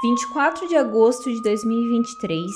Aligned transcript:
24 0.00 0.68
de 0.68 0.76
agosto 0.76 1.28
de 1.28 1.42
2023, 1.42 2.46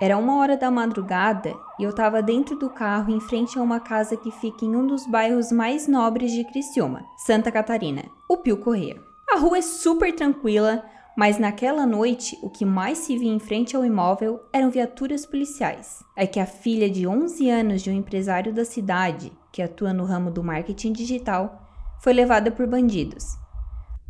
era 0.00 0.16
uma 0.16 0.38
hora 0.38 0.56
da 0.56 0.70
madrugada 0.70 1.54
e 1.78 1.82
eu 1.82 1.90
estava 1.90 2.22
dentro 2.22 2.56
do 2.56 2.70
carro 2.70 3.12
em 3.12 3.20
frente 3.20 3.58
a 3.58 3.62
uma 3.62 3.78
casa 3.78 4.16
que 4.16 4.30
fica 4.30 4.64
em 4.64 4.74
um 4.74 4.86
dos 4.86 5.06
bairros 5.06 5.52
mais 5.52 5.86
nobres 5.86 6.32
de 6.32 6.42
Criciúma, 6.44 7.04
Santa 7.18 7.52
Catarina, 7.52 8.04
o 8.26 8.38
Pio 8.38 8.56
Correia. 8.56 8.98
A 9.30 9.36
rua 9.38 9.58
é 9.58 9.62
super 9.62 10.10
tranquila, 10.14 10.86
mas 11.14 11.38
naquela 11.38 11.84
noite 11.84 12.38
o 12.42 12.48
que 12.48 12.64
mais 12.64 12.96
se 12.96 13.18
via 13.18 13.30
em 13.30 13.38
frente 13.38 13.76
ao 13.76 13.84
imóvel 13.84 14.40
eram 14.50 14.70
viaturas 14.70 15.26
policiais. 15.26 16.02
É 16.16 16.26
que 16.26 16.40
a 16.40 16.46
filha 16.46 16.88
de 16.88 17.06
11 17.06 17.50
anos 17.50 17.82
de 17.82 17.90
um 17.90 17.94
empresário 17.94 18.54
da 18.54 18.64
cidade, 18.64 19.30
que 19.52 19.60
atua 19.60 19.92
no 19.92 20.06
ramo 20.06 20.30
do 20.30 20.42
marketing 20.42 20.92
digital, 20.92 21.60
foi 22.00 22.14
levada 22.14 22.50
por 22.50 22.66
bandidos. 22.66 23.36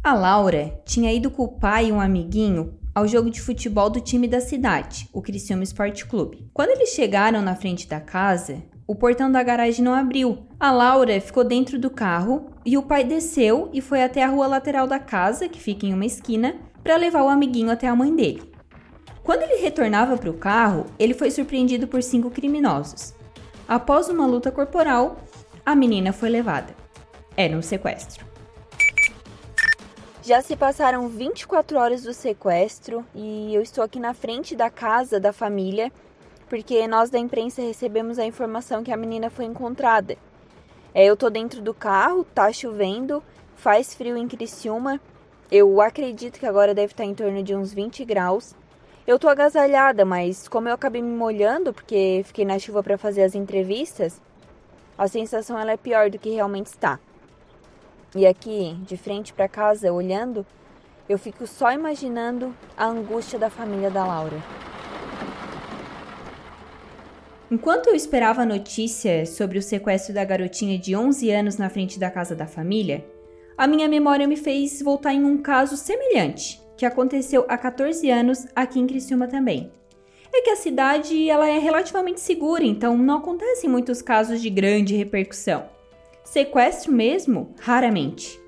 A 0.06 0.14
Laura 0.14 0.80
tinha 0.84 1.12
ido 1.12 1.32
com 1.32 1.42
o 1.42 1.48
pai 1.48 1.88
e 1.88 1.92
um 1.92 2.00
amiguinho 2.00 2.78
ao 2.94 3.08
jogo 3.08 3.28
de 3.28 3.40
futebol 3.40 3.90
do 3.90 4.00
time 4.00 4.28
da 4.28 4.40
cidade, 4.40 5.08
o 5.12 5.20
Criciúma 5.20 5.64
Esporte 5.64 6.06
Clube. 6.06 6.48
Quando 6.54 6.70
eles 6.70 6.90
chegaram 6.90 7.42
na 7.42 7.56
frente 7.56 7.88
da 7.88 7.98
casa, 7.98 8.62
o 8.86 8.94
portão 8.94 9.28
da 9.32 9.42
garagem 9.42 9.84
não 9.84 9.92
abriu. 9.92 10.46
A 10.60 10.70
Laura 10.70 11.20
ficou 11.20 11.42
dentro 11.42 11.76
do 11.76 11.90
carro 11.90 12.52
e 12.64 12.78
o 12.78 12.84
pai 12.84 13.02
desceu 13.02 13.68
e 13.72 13.80
foi 13.80 14.00
até 14.00 14.22
a 14.22 14.28
rua 14.28 14.46
lateral 14.46 14.86
da 14.86 15.00
casa, 15.00 15.48
que 15.48 15.58
fica 15.58 15.86
em 15.86 15.92
uma 15.92 16.06
esquina, 16.06 16.54
para 16.84 16.96
levar 16.96 17.24
o 17.24 17.28
amiguinho 17.28 17.72
até 17.72 17.88
a 17.88 17.96
mãe 17.96 18.14
dele. 18.14 18.52
Quando 19.24 19.42
ele 19.42 19.60
retornava 19.60 20.16
para 20.16 20.30
o 20.30 20.34
carro, 20.38 20.86
ele 21.00 21.14
foi 21.14 21.32
surpreendido 21.32 21.88
por 21.88 22.00
cinco 22.00 22.30
criminosos. 22.30 23.12
Após 23.66 24.08
uma 24.08 24.24
luta 24.24 24.52
corporal, 24.52 25.16
a 25.64 25.74
menina 25.74 26.12
foi 26.12 26.28
levada. 26.28 26.76
Era 27.36 27.56
um 27.56 27.60
sequestro. 27.60 28.35
Já 30.26 30.42
se 30.42 30.56
passaram 30.56 31.06
24 31.06 31.78
horas 31.78 32.02
do 32.02 32.12
sequestro 32.12 33.06
e 33.14 33.54
eu 33.54 33.62
estou 33.62 33.84
aqui 33.84 34.00
na 34.00 34.12
frente 34.12 34.56
da 34.56 34.68
casa 34.68 35.20
da 35.20 35.32
família 35.32 35.92
porque 36.48 36.84
nós 36.88 37.10
da 37.10 37.16
imprensa 37.16 37.62
recebemos 37.62 38.18
a 38.18 38.26
informação 38.26 38.82
que 38.82 38.90
a 38.90 38.96
menina 38.96 39.30
foi 39.30 39.44
encontrada. 39.44 40.16
É, 40.92 41.04
eu 41.04 41.16
tô 41.16 41.30
dentro 41.30 41.62
do 41.62 41.72
carro, 41.72 42.26
tá 42.34 42.52
chovendo, 42.52 43.22
faz 43.54 43.94
frio 43.94 44.16
em 44.16 44.26
Criciúma. 44.26 45.00
Eu 45.48 45.80
acredito 45.80 46.40
que 46.40 46.46
agora 46.46 46.74
deve 46.74 46.92
estar 46.92 47.04
em 47.04 47.14
torno 47.14 47.40
de 47.40 47.54
uns 47.54 47.72
20 47.72 48.04
graus. 48.04 48.52
Eu 49.06 49.20
tô 49.20 49.28
agasalhada, 49.28 50.04
mas 50.04 50.48
como 50.48 50.68
eu 50.68 50.74
acabei 50.74 51.02
me 51.02 51.16
molhando 51.16 51.72
porque 51.72 52.22
fiquei 52.24 52.44
na 52.44 52.58
chuva 52.58 52.82
para 52.82 52.98
fazer 52.98 53.22
as 53.22 53.36
entrevistas, 53.36 54.20
a 54.98 55.06
sensação 55.06 55.56
ela 55.56 55.70
é 55.70 55.76
pior 55.76 56.10
do 56.10 56.18
que 56.18 56.30
realmente 56.30 56.66
está. 56.66 56.98
E 58.16 58.26
aqui, 58.26 58.74
de 58.86 58.96
frente 58.96 59.34
para 59.34 59.46
casa, 59.46 59.92
olhando, 59.92 60.46
eu 61.06 61.18
fico 61.18 61.46
só 61.46 61.70
imaginando 61.70 62.56
a 62.74 62.86
angústia 62.86 63.38
da 63.38 63.50
família 63.50 63.90
da 63.90 64.06
Laura. 64.06 64.42
Enquanto 67.50 67.88
eu 67.88 67.94
esperava 67.94 68.40
a 68.40 68.46
notícia 68.46 69.26
sobre 69.26 69.58
o 69.58 69.62
sequestro 69.62 70.14
da 70.14 70.24
garotinha 70.24 70.78
de 70.78 70.96
11 70.96 71.30
anos 71.30 71.58
na 71.58 71.68
frente 71.68 71.98
da 71.98 72.10
casa 72.10 72.34
da 72.34 72.46
família, 72.46 73.04
a 73.56 73.66
minha 73.66 73.86
memória 73.86 74.26
me 74.26 74.36
fez 74.38 74.80
voltar 74.80 75.12
em 75.12 75.22
um 75.22 75.42
caso 75.42 75.76
semelhante, 75.76 76.58
que 76.74 76.86
aconteceu 76.86 77.44
há 77.48 77.58
14 77.58 78.10
anos 78.10 78.46
aqui 78.56 78.80
em 78.80 78.86
Criciúma 78.86 79.28
também. 79.28 79.70
É 80.34 80.40
que 80.40 80.50
a 80.50 80.56
cidade 80.56 81.28
ela 81.28 81.46
é 81.46 81.58
relativamente 81.58 82.20
segura, 82.20 82.64
então 82.64 82.96
não 82.96 83.18
acontecem 83.18 83.68
muitos 83.68 84.00
casos 84.00 84.40
de 84.40 84.48
grande 84.48 84.96
repercussão. 84.96 85.75
Sequestro 86.26 86.92
mesmo, 86.92 87.54
raramente. 87.60 88.40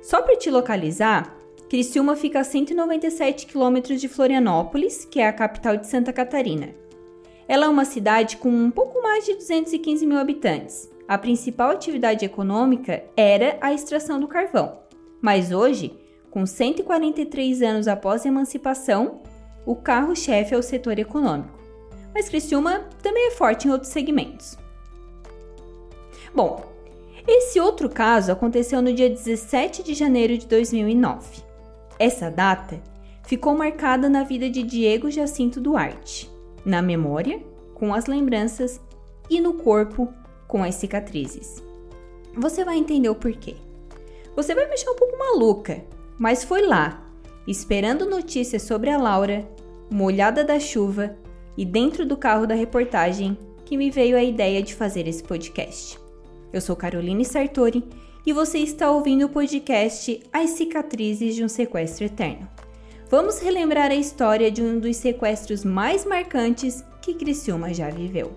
Só 0.00 0.22
para 0.22 0.36
te 0.36 0.48
localizar, 0.48 1.36
Criciúma 1.68 2.14
fica 2.14 2.38
a 2.38 2.44
197 2.44 3.46
quilômetros 3.46 4.00
de 4.00 4.06
Florianópolis, 4.06 5.04
que 5.04 5.18
é 5.18 5.26
a 5.26 5.32
capital 5.32 5.76
de 5.76 5.88
Santa 5.88 6.12
Catarina. 6.12 6.72
Ela 7.48 7.66
é 7.66 7.68
uma 7.68 7.84
cidade 7.84 8.36
com 8.36 8.48
um 8.48 8.70
pouco 8.70 9.02
mais 9.02 9.24
de 9.24 9.34
215 9.34 10.06
mil 10.06 10.18
habitantes. 10.18 10.88
A 11.08 11.18
principal 11.18 11.70
atividade 11.70 12.24
econômica 12.24 13.02
era 13.16 13.58
a 13.60 13.74
extração 13.74 14.20
do 14.20 14.28
carvão, 14.28 14.78
mas 15.20 15.50
hoje, 15.50 15.98
com 16.30 16.46
143 16.46 17.60
anos 17.60 17.88
após 17.88 18.24
a 18.24 18.28
emancipação, 18.28 19.20
o 19.66 19.74
carro-chefe 19.74 20.54
é 20.54 20.58
o 20.58 20.62
setor 20.62 20.96
econômico. 20.96 21.58
Mas 22.14 22.28
Criciúma 22.28 22.88
também 23.02 23.26
é 23.26 23.30
forte 23.32 23.66
em 23.66 23.72
outros 23.72 23.90
segmentos. 23.90 24.56
Bom, 26.32 26.75
esse 27.26 27.58
outro 27.58 27.88
caso 27.88 28.30
aconteceu 28.30 28.80
no 28.80 28.92
dia 28.92 29.10
17 29.10 29.82
de 29.82 29.94
janeiro 29.94 30.38
de 30.38 30.46
2009. 30.46 31.42
Essa 31.98 32.30
data 32.30 32.80
ficou 33.24 33.56
marcada 33.56 34.08
na 34.08 34.22
vida 34.22 34.48
de 34.48 34.62
Diego 34.62 35.10
Jacinto 35.10 35.60
Duarte, 35.60 36.30
na 36.64 36.80
memória, 36.80 37.42
com 37.74 37.92
as 37.92 38.06
lembranças, 38.06 38.80
e 39.28 39.40
no 39.40 39.54
corpo, 39.54 40.08
com 40.46 40.62
as 40.62 40.76
cicatrizes. 40.76 41.62
Você 42.36 42.64
vai 42.64 42.76
entender 42.76 43.08
o 43.08 43.14
porquê. 43.14 43.56
Você 44.36 44.54
vai 44.54 44.66
me 44.66 44.74
achar 44.74 44.92
um 44.92 44.96
pouco 44.96 45.18
maluca, 45.18 45.84
mas 46.18 46.44
foi 46.44 46.62
lá, 46.64 47.10
esperando 47.46 48.08
notícias 48.08 48.62
sobre 48.62 48.90
a 48.90 48.98
Laura, 48.98 49.48
molhada 49.90 50.44
da 50.44 50.60
chuva 50.60 51.16
e 51.56 51.64
dentro 51.64 52.06
do 52.06 52.16
carro 52.16 52.46
da 52.46 52.54
reportagem, 52.54 53.36
que 53.64 53.76
me 53.76 53.90
veio 53.90 54.16
a 54.16 54.22
ideia 54.22 54.62
de 54.62 54.74
fazer 54.74 55.08
esse 55.08 55.24
podcast. 55.24 56.05
Eu 56.52 56.60
sou 56.60 56.76
Caroline 56.76 57.24
Sartori 57.24 57.84
e 58.24 58.32
você 58.32 58.58
está 58.58 58.90
ouvindo 58.90 59.26
o 59.26 59.28
podcast 59.28 60.22
As 60.32 60.50
Cicatrizes 60.50 61.34
de 61.34 61.44
um 61.44 61.48
Sequestro 61.48 62.04
Eterno. 62.04 62.48
Vamos 63.10 63.40
relembrar 63.40 63.90
a 63.90 63.96
história 63.96 64.50
de 64.50 64.62
um 64.62 64.78
dos 64.78 64.96
sequestros 64.96 65.64
mais 65.64 66.04
marcantes 66.04 66.84
que 67.02 67.14
Criciúma 67.14 67.74
já 67.74 67.90
viveu. 67.90 68.32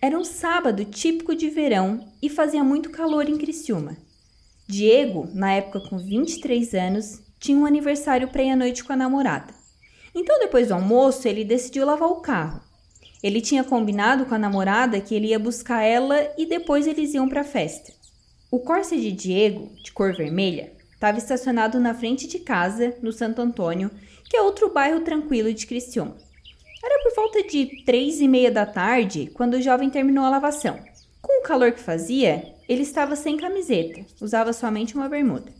Era 0.00 0.18
um 0.18 0.24
sábado 0.24 0.84
típico 0.84 1.34
de 1.34 1.50
verão 1.50 2.08
e 2.22 2.28
fazia 2.28 2.64
muito 2.64 2.90
calor 2.90 3.28
em 3.28 3.36
Criciúma. 3.36 3.96
Diego, 4.66 5.28
na 5.34 5.52
época 5.52 5.80
com 5.88 5.98
23 5.98 6.74
anos, 6.74 7.22
tinha 7.38 7.58
um 7.58 7.66
aniversário 7.66 8.28
para 8.28 8.42
ir 8.42 8.50
à 8.50 8.56
noite 8.56 8.84
com 8.84 8.92
a 8.92 8.96
namorada. 8.96 9.52
Então, 10.14 10.38
depois 10.38 10.68
do 10.68 10.74
almoço, 10.74 11.26
ele 11.26 11.44
decidiu 11.44 11.84
lavar 11.84 12.08
o 12.08 12.20
carro. 12.20 12.69
Ele 13.22 13.40
tinha 13.40 13.62
combinado 13.62 14.24
com 14.24 14.34
a 14.34 14.38
namorada 14.38 15.00
que 15.00 15.14
ele 15.14 15.28
ia 15.28 15.38
buscar 15.38 15.82
ela 15.82 16.32
e 16.38 16.46
depois 16.46 16.86
eles 16.86 17.12
iam 17.12 17.28
para 17.28 17.42
a 17.42 17.44
festa. 17.44 17.92
O 18.50 18.58
Corsa 18.58 18.96
de 18.96 19.12
Diego, 19.12 19.70
de 19.82 19.92
cor 19.92 20.14
vermelha, 20.14 20.72
estava 20.92 21.18
estacionado 21.18 21.78
na 21.78 21.94
frente 21.94 22.26
de 22.26 22.38
casa, 22.38 22.96
no 23.02 23.12
Santo 23.12 23.40
Antônio, 23.40 23.90
que 24.28 24.36
é 24.36 24.42
outro 24.42 24.72
bairro 24.72 25.00
tranquilo 25.00 25.52
de 25.52 25.66
Criciúma. 25.66 26.16
Era 26.82 27.02
por 27.02 27.14
volta 27.14 27.42
de 27.42 27.84
três 27.84 28.20
e 28.20 28.26
meia 28.26 28.50
da 28.50 28.64
tarde 28.64 29.30
quando 29.34 29.54
o 29.54 29.62
jovem 29.62 29.90
terminou 29.90 30.24
a 30.24 30.30
lavação. 30.30 30.78
Com 31.20 31.40
o 31.40 31.42
calor 31.42 31.72
que 31.72 31.80
fazia, 31.80 32.54
ele 32.68 32.82
estava 32.82 33.14
sem 33.16 33.36
camiseta, 33.36 34.04
usava 34.20 34.52
somente 34.52 34.94
uma 34.94 35.08
bermuda. 35.08 35.52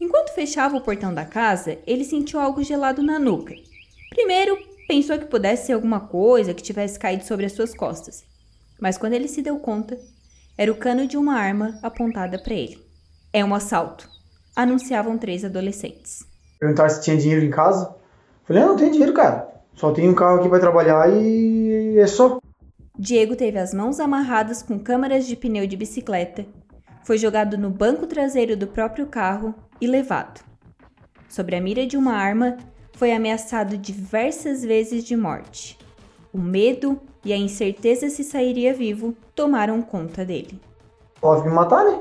Enquanto 0.00 0.34
fechava 0.34 0.76
o 0.76 0.80
portão 0.80 1.14
da 1.14 1.24
casa, 1.24 1.78
ele 1.86 2.04
sentiu 2.04 2.40
algo 2.40 2.64
gelado 2.64 3.02
na 3.02 3.18
nuca. 3.18 3.54
Primeiro, 4.10 4.58
Pensou 4.86 5.18
que 5.18 5.26
pudesse 5.26 5.66
ser 5.66 5.72
alguma 5.72 6.00
coisa 6.00 6.54
que 6.54 6.62
tivesse 6.62 6.98
caído 6.98 7.24
sobre 7.24 7.46
as 7.46 7.52
suas 7.52 7.74
costas. 7.74 8.24
Mas 8.80 8.98
quando 8.98 9.14
ele 9.14 9.28
se 9.28 9.42
deu 9.42 9.58
conta, 9.58 9.98
era 10.58 10.70
o 10.70 10.76
cano 10.76 11.06
de 11.06 11.16
uma 11.16 11.34
arma 11.34 11.78
apontada 11.82 12.38
para 12.38 12.54
ele. 12.54 12.78
É 13.32 13.44
um 13.44 13.54
assalto, 13.54 14.08
anunciavam 14.54 15.18
três 15.18 15.44
adolescentes. 15.44 16.26
Perguntaram 16.58 16.90
se 16.90 17.02
tinha 17.02 17.16
dinheiro 17.16 17.44
em 17.44 17.50
casa. 17.50 17.94
Falei, 18.44 18.62
não, 18.62 18.70
não 18.70 18.76
tenho 18.76 18.92
dinheiro, 18.92 19.14
cara. 19.14 19.48
Só 19.74 19.90
tenho 19.90 20.12
um 20.12 20.14
carro 20.14 20.38
aqui 20.38 20.48
para 20.48 20.60
trabalhar 20.60 21.10
e 21.10 21.98
é 21.98 22.06
só. 22.06 22.38
Diego 22.96 23.34
teve 23.34 23.58
as 23.58 23.74
mãos 23.74 23.98
amarradas 23.98 24.62
com 24.62 24.78
câmaras 24.78 25.26
de 25.26 25.34
pneu 25.34 25.66
de 25.66 25.76
bicicleta, 25.76 26.46
foi 27.04 27.18
jogado 27.18 27.58
no 27.58 27.68
banco 27.68 28.06
traseiro 28.06 28.56
do 28.56 28.66
próprio 28.66 29.06
carro 29.06 29.54
e 29.78 29.86
levado. 29.86 30.42
Sobre 31.28 31.54
a 31.54 31.60
mira 31.60 31.86
de 31.86 31.98
uma 31.98 32.14
arma, 32.14 32.56
foi 32.96 33.12
ameaçado 33.12 33.76
diversas 33.76 34.62
vezes 34.62 35.04
de 35.04 35.16
morte. 35.16 35.78
O 36.32 36.38
medo 36.38 36.98
e 37.24 37.32
a 37.32 37.36
incerteza 37.36 38.08
se 38.08 38.24
sairia 38.24 38.72
vivo 38.72 39.14
tomaram 39.34 39.82
conta 39.82 40.24
dele. 40.24 40.60
Pode 41.20 41.46
me 41.46 41.54
matar, 41.54 41.84
né? 41.84 41.98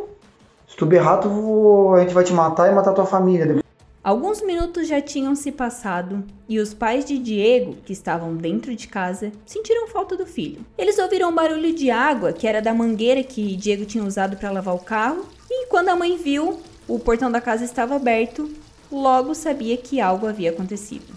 Se 0.68 0.76
tu 0.76 0.86
berrar, 0.86 1.20
tu, 1.20 1.94
a 1.96 2.02
gente 2.02 2.14
vai 2.14 2.24
te 2.24 2.34
matar 2.34 2.72
e 2.72 2.76
matar 2.76 2.94
tua 2.94 3.06
família. 3.06 3.64
Alguns 4.04 4.42
minutos 4.42 4.88
já 4.88 5.00
tinham 5.00 5.34
se 5.34 5.50
passado 5.52 6.24
e 6.50 6.60
os 6.60 6.74
pais 6.74 7.06
de 7.06 7.18
Diego, 7.18 7.76
que 7.86 7.94
estavam 7.94 8.36
dentro 8.36 8.76
de 8.76 8.88
casa, 8.88 9.32
sentiram 9.46 9.88
falta 9.88 10.18
do 10.18 10.26
filho. 10.26 10.60
Eles 10.78 11.00
ouviram 11.00 11.30
um 11.30 11.36
barulho 11.36 11.74
de 11.74 11.90
água, 11.90 12.34
que 12.34 12.46
era 12.46 12.62
da 12.62 12.74
mangueira 12.74 13.24
que 13.24 13.56
Diego 13.56 13.86
tinha 13.86 14.04
usado 14.04 14.36
para 14.36 14.52
lavar 14.52 14.76
o 14.76 14.80
carro, 14.80 15.26
e 15.50 15.68
quando 15.68 15.88
a 15.88 15.96
mãe 15.96 16.18
viu, 16.18 16.60
o 16.86 17.00
portão 17.00 17.32
da 17.32 17.40
casa 17.40 17.64
estava 17.64 17.96
aberto 17.96 18.52
logo 19.00 19.34
sabia 19.34 19.78
que 19.78 20.00
algo 20.00 20.28
havia 20.28 20.52
acontecido. 20.52 21.14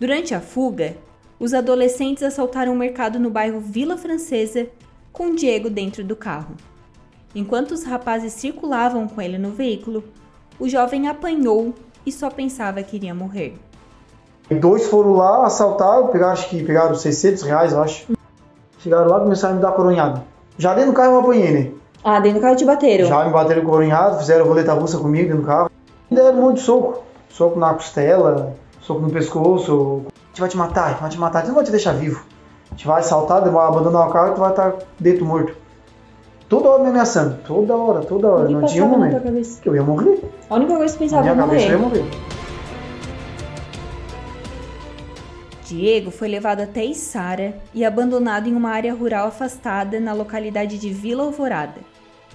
Durante 0.00 0.34
a 0.34 0.40
fuga, 0.40 0.96
os 1.38 1.54
adolescentes 1.54 2.22
assaltaram 2.22 2.72
o 2.72 2.74
um 2.74 2.78
mercado 2.78 3.18
no 3.18 3.30
bairro 3.30 3.60
Vila 3.60 3.96
Francesa 3.96 4.66
com 5.12 5.34
Diego 5.34 5.68
dentro 5.68 6.04
do 6.04 6.16
carro. 6.16 6.54
Enquanto 7.34 7.72
os 7.72 7.84
rapazes 7.84 8.32
circulavam 8.32 9.08
com 9.08 9.20
ele 9.20 9.38
no 9.38 9.50
veículo, 9.50 10.04
o 10.58 10.68
jovem 10.68 11.08
apanhou 11.08 11.74
e 12.04 12.12
só 12.12 12.30
pensava 12.30 12.82
que 12.82 12.96
iria 12.96 13.14
morrer. 13.14 13.54
Dois 14.50 14.86
foram 14.86 15.12
lá, 15.12 15.46
assaltaram, 15.46 16.08
pegaram, 16.08 16.32
acho 16.32 16.48
que 16.48 16.62
pegaram 16.62 16.94
600 16.94 17.42
reais, 17.42 17.72
eu 17.72 17.82
acho. 17.82 18.12
Chegaram 18.78 19.08
lá 19.08 19.18
e 19.18 19.22
começaram 19.22 19.54
a 19.54 19.56
me 19.56 19.62
dar 19.62 19.72
coronhada. 19.72 20.24
Já 20.58 20.74
dentro 20.74 20.90
do 20.90 20.96
carro 20.96 21.14
eu 21.14 21.20
apanhei, 21.20 21.52
né? 21.52 21.70
Ah, 22.04 22.20
dentro 22.20 22.40
do 22.40 22.42
carro 22.42 22.56
te 22.56 22.64
bateram? 22.64 23.06
Já 23.06 23.24
me 23.24 23.32
bateram 23.32 23.64
coronhado, 23.64 24.18
fizeram 24.18 24.44
roleta 24.46 24.74
russa 24.74 24.98
comigo 24.98 25.28
dentro 25.28 25.42
do 25.42 25.46
carro. 25.46 25.71
Deram 26.12 26.38
um 26.38 26.42
monte 26.42 26.56
de 26.56 26.62
soco. 26.62 27.02
Soco 27.30 27.58
na 27.58 27.72
costela, 27.74 28.54
soco 28.80 29.00
no 29.00 29.10
pescoço. 29.10 30.02
A 30.06 30.28
gente 30.28 30.40
vai 30.40 30.48
te 30.48 30.56
matar, 30.56 30.84
a 30.84 30.88
gente 30.90 31.00
vai 31.00 31.10
te 31.10 31.18
matar, 31.18 31.38
a 31.38 31.40
gente 31.42 31.48
não 31.48 31.54
vai 31.56 31.64
te 31.64 31.70
deixar 31.70 31.92
vivo. 31.92 32.24
A 32.70 32.74
gente 32.74 32.86
vai 32.86 33.00
assaltar, 33.00 33.42
vai 33.50 33.66
abandonar 33.66 34.08
o 34.08 34.12
carro 34.12 34.32
e 34.32 34.34
tu 34.34 34.40
vai 34.40 34.50
estar 34.50 34.74
dentro 34.98 35.24
morto. 35.24 35.54
Toda 36.48 36.68
hora 36.68 36.82
me 36.82 36.90
ameaçando, 36.90 37.38
toda 37.46 37.74
hora, 37.74 38.00
toda 38.00 38.28
hora. 38.28 38.48
Não 38.48 38.66
tinha 38.66 38.84
um 38.84 38.90
na 38.90 38.98
momento. 38.98 39.60
Que 39.62 39.68
eu 39.68 39.74
ia 39.74 39.82
morrer. 39.82 40.22
A 40.50 40.54
única 40.56 40.76
coisa 40.76 40.98
que 40.98 41.04
Na 41.04 41.10
pensava 41.10 41.22
minha 41.22 41.32
era 41.32 41.42
cabeça 41.42 41.66
eu 41.66 41.72
ia 41.72 41.78
morrer. 41.78 41.98
morrer. 42.02 42.42
Diego 45.64 46.10
foi 46.10 46.28
levado 46.28 46.60
até 46.60 46.84
Içara 46.84 47.56
e 47.72 47.82
abandonado 47.82 48.46
em 48.46 48.54
uma 48.54 48.68
área 48.68 48.92
rural 48.92 49.28
afastada 49.28 49.98
na 49.98 50.12
localidade 50.12 50.78
de 50.78 50.90
Vila 50.90 51.24
Alvorada. 51.24 51.80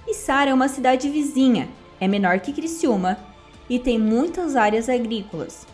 Içara 0.08 0.50
é 0.50 0.54
uma 0.54 0.68
cidade 0.68 1.08
vizinha, 1.08 1.68
é 2.00 2.08
menor 2.08 2.40
que 2.40 2.52
Criciúma 2.52 3.16
e 3.68 3.78
tem 3.78 3.98
muitas 3.98 4.56
áreas 4.56 4.88
agrícolas. 4.88 5.66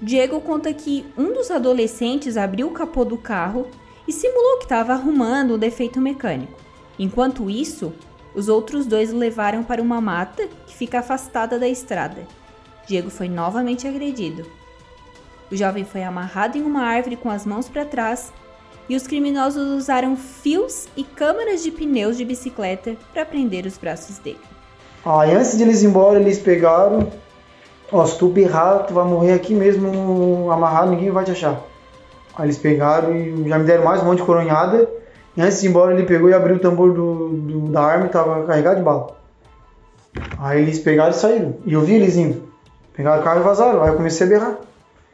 Diego 0.00 0.40
conta 0.40 0.72
que 0.72 1.04
um 1.16 1.32
dos 1.32 1.50
adolescentes 1.50 2.36
abriu 2.36 2.68
o 2.68 2.72
capô 2.72 3.04
do 3.04 3.16
carro 3.16 3.66
e 4.06 4.12
simulou 4.12 4.58
que 4.58 4.64
estava 4.64 4.92
arrumando 4.92 5.54
um 5.54 5.58
defeito 5.58 6.00
mecânico. 6.00 6.58
Enquanto 6.98 7.48
isso, 7.48 7.92
os 8.34 8.48
outros 8.48 8.86
dois 8.86 9.12
o 9.12 9.16
levaram 9.16 9.62
para 9.62 9.80
uma 9.82 10.00
mata 10.00 10.48
que 10.66 10.74
fica 10.74 10.98
afastada 10.98 11.58
da 11.58 11.68
estrada. 11.68 12.26
Diego 12.86 13.10
foi 13.10 13.28
novamente 13.28 13.86
agredido. 13.86 14.44
O 15.50 15.56
jovem 15.56 15.84
foi 15.84 16.02
amarrado 16.02 16.58
em 16.58 16.62
uma 16.62 16.82
árvore 16.82 17.16
com 17.16 17.30
as 17.30 17.46
mãos 17.46 17.68
para 17.68 17.84
trás 17.84 18.32
e 18.88 18.96
os 18.96 19.06
criminosos 19.06 19.78
usaram 19.78 20.16
fios 20.16 20.88
e 20.96 21.04
câmaras 21.04 21.62
de 21.62 21.70
pneus 21.70 22.16
de 22.16 22.24
bicicleta 22.24 22.96
para 23.12 23.24
prender 23.24 23.64
os 23.66 23.78
braços 23.78 24.18
dele. 24.18 24.40
Aí 25.04 25.34
antes 25.34 25.56
de 25.56 25.62
eles 25.62 25.82
ir 25.82 25.86
embora, 25.86 26.20
eles 26.20 26.38
pegaram. 26.38 27.10
Ó, 27.92 28.04
se 28.06 28.18
tu 28.18 28.28
berrar, 28.28 28.86
tu 28.86 28.94
vai 28.94 29.04
morrer 29.04 29.32
aqui 29.34 29.54
mesmo 29.54 30.50
amarrado, 30.50 30.90
ninguém 30.90 31.10
vai 31.10 31.24
te 31.24 31.30
achar. 31.30 31.60
Aí 32.36 32.46
eles 32.46 32.58
pegaram 32.58 33.14
e 33.14 33.48
já 33.48 33.58
me 33.58 33.64
deram 33.64 33.84
mais 33.84 34.02
um 34.02 34.06
monte 34.06 34.18
de 34.18 34.24
coronhada. 34.24 34.88
E 35.36 35.40
antes 35.42 35.60
de 35.60 35.66
ir 35.66 35.70
embora, 35.70 35.92
ele 35.92 36.04
pegou 36.04 36.28
e 36.28 36.34
abriu 36.34 36.56
o 36.56 36.58
tambor 36.58 36.92
do, 36.92 37.28
do- 37.30 37.68
da 37.72 37.82
arma 37.82 38.06
e 38.06 38.08
tava 38.08 38.44
carregado 38.44 38.76
de 38.76 38.82
bala. 38.82 39.16
Aí 40.38 40.62
eles 40.62 40.78
pegaram 40.78 41.10
e 41.10 41.14
saíram. 41.14 41.56
E 41.64 41.72
eu 41.72 41.80
vi 41.82 41.94
eles 41.94 42.16
indo. 42.16 42.42
Pegaram 42.96 43.20
o 43.20 43.24
carro 43.24 43.40
e 43.40 43.42
vazaram. 43.42 43.82
Aí 43.82 43.90
eu 43.90 43.96
comecei 43.96 44.26
a 44.26 44.30
berrar. 44.30 44.56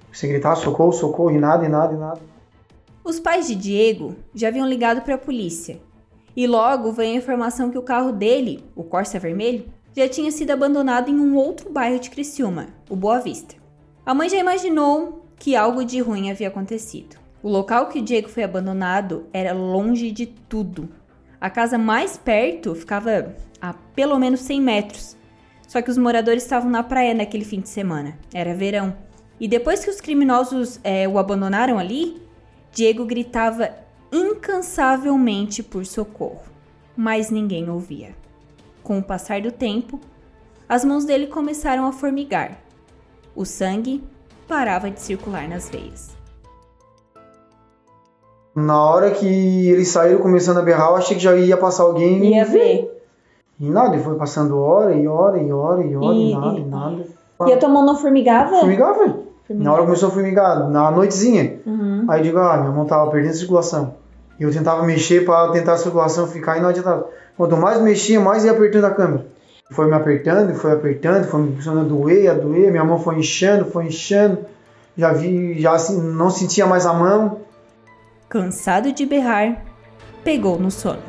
Comecei 0.04 0.28
a 0.28 0.32
gritar, 0.32 0.56
socorro, 0.56 0.92
socorro, 0.92 1.30
e 1.30 1.38
nada, 1.38 1.64
e 1.64 1.68
nada, 1.68 1.94
e 1.94 1.96
nada. 1.96 2.20
Os 3.04 3.18
pais 3.18 3.46
de 3.46 3.54
Diego 3.54 4.14
já 4.34 4.48
haviam 4.48 4.68
ligado 4.68 5.00
para 5.02 5.14
a 5.14 5.18
polícia. 5.18 5.78
E 6.36 6.46
logo 6.46 6.92
veio 6.92 7.14
a 7.14 7.16
informação 7.16 7.70
que 7.70 7.78
o 7.78 7.82
carro 7.82 8.12
dele, 8.12 8.64
o 8.76 8.82
Corsa 8.84 9.18
vermelho, 9.18 9.64
já 9.96 10.08
tinha 10.08 10.30
sido 10.30 10.50
abandonado 10.50 11.10
em 11.10 11.18
um 11.18 11.36
outro 11.36 11.70
bairro 11.70 11.98
de 11.98 12.10
Criciúma, 12.10 12.68
o 12.88 12.96
Boa 12.96 13.20
Vista. 13.20 13.54
A 14.04 14.14
mãe 14.14 14.28
já 14.28 14.38
imaginou 14.38 15.26
que 15.36 15.56
algo 15.56 15.84
de 15.84 16.00
ruim 16.00 16.30
havia 16.30 16.48
acontecido. 16.48 17.16
O 17.42 17.48
local 17.48 17.88
que 17.88 17.98
o 17.98 18.02
Diego 18.02 18.28
foi 18.28 18.42
abandonado 18.42 19.26
era 19.32 19.52
longe 19.52 20.10
de 20.10 20.26
tudo. 20.26 20.88
A 21.40 21.48
casa 21.48 21.78
mais 21.78 22.16
perto 22.16 22.74
ficava 22.74 23.34
a 23.60 23.72
pelo 23.72 24.18
menos 24.18 24.40
100 24.40 24.60
metros. 24.60 25.16
Só 25.66 25.80
que 25.80 25.90
os 25.90 25.96
moradores 25.96 26.42
estavam 26.42 26.70
na 26.70 26.82
praia 26.82 27.14
naquele 27.14 27.44
fim 27.44 27.60
de 27.60 27.68
semana. 27.68 28.18
Era 28.34 28.54
verão. 28.54 28.94
E 29.38 29.48
depois 29.48 29.82
que 29.82 29.90
os 29.90 30.00
criminosos 30.00 30.78
eh, 30.84 31.08
o 31.08 31.18
abandonaram 31.18 31.78
ali, 31.78 32.20
Diego 32.72 33.06
gritava 33.06 33.70
incansavelmente 34.12 35.62
por 35.62 35.86
socorro, 35.86 36.42
mas 36.96 37.30
ninguém 37.30 37.70
ouvia. 37.70 38.14
Com 38.90 38.98
o 38.98 39.02
passar 39.04 39.40
do 39.40 39.52
tempo, 39.52 40.00
as 40.68 40.84
mãos 40.84 41.04
dele 41.04 41.28
começaram 41.28 41.86
a 41.86 41.92
formigar. 41.92 42.58
O 43.36 43.44
sangue 43.44 44.02
parava 44.48 44.90
de 44.90 44.98
circular 45.00 45.48
nas 45.48 45.70
veias. 45.70 46.10
Na 48.52 48.84
hora 48.84 49.12
que 49.12 49.68
eles 49.70 49.86
saíram 49.90 50.18
começando 50.20 50.58
a 50.58 50.62
berrar, 50.62 50.88
eu 50.90 50.96
achei 50.96 51.16
que 51.16 51.22
já 51.22 51.36
ia 51.36 51.56
passar 51.56 51.84
alguém. 51.84 52.34
Ia 52.34 52.44
ver. 52.44 53.04
E 53.60 53.70
nada, 53.70 53.94
e 53.94 54.02
foi 54.02 54.16
passando 54.16 54.58
hora 54.58 54.92
e 54.92 55.06
hora 55.06 55.40
e 55.40 55.52
hora 55.52 55.82
e 55.84 55.94
hora 55.94 56.16
e, 56.16 56.32
E- 56.32 56.34
nada 56.36 56.58
e- 56.58 56.64
nada. 56.64 57.06
E 57.46 57.52
a 57.52 57.58
tua 57.58 57.68
mão 57.68 57.86
não 57.86 57.94
formigava? 57.96 58.56
Formigava. 58.58 59.20
Na 59.50 59.72
hora 59.72 59.84
começou 59.84 60.08
a 60.08 60.12
formigar, 60.12 60.68
na 60.68 60.90
noitezinha. 60.90 61.60
Uhum. 61.64 62.06
Aí 62.08 62.18
eu 62.18 62.24
digo, 62.24 62.38
ah, 62.38 62.56
minha 62.56 62.72
mão 62.72 62.86
tava 62.86 63.08
perdendo 63.08 63.34
circulação. 63.34 63.99
Eu 64.40 64.50
tentava 64.50 64.82
mexer 64.84 65.26
para 65.26 65.52
tentar 65.52 65.74
a 65.74 65.76
circulação 65.76 66.26
ficar 66.26 66.56
e 66.56 66.62
não 66.62 66.70
adiantava. 66.70 67.10
Quanto 67.36 67.58
mais 67.58 67.78
mexia, 67.82 68.18
mais 68.18 68.42
ia 68.42 68.52
apertando 68.52 68.86
a 68.86 68.90
câmera. 68.90 69.26
Foi 69.70 69.86
me 69.86 69.94
apertando, 69.94 70.54
foi 70.54 70.72
apertando, 70.72 71.26
foi 71.26 71.42
me 71.42 71.50
começando 71.50 71.80
a 71.80 71.84
doer, 71.84 72.30
a 72.30 72.34
doer, 72.34 72.70
minha 72.70 72.82
mão 72.82 72.98
foi 72.98 73.18
inchando, 73.18 73.66
foi 73.66 73.84
inchando. 73.84 74.38
Já 74.96 75.12
vi, 75.12 75.60
já 75.60 75.76
não 75.90 76.30
sentia 76.30 76.66
mais 76.66 76.86
a 76.86 76.92
mão. 76.94 77.42
Cansado 78.30 78.92
de 78.92 79.04
berrar, 79.04 79.62
pegou 80.24 80.58
no 80.58 80.70
sono. 80.70 81.02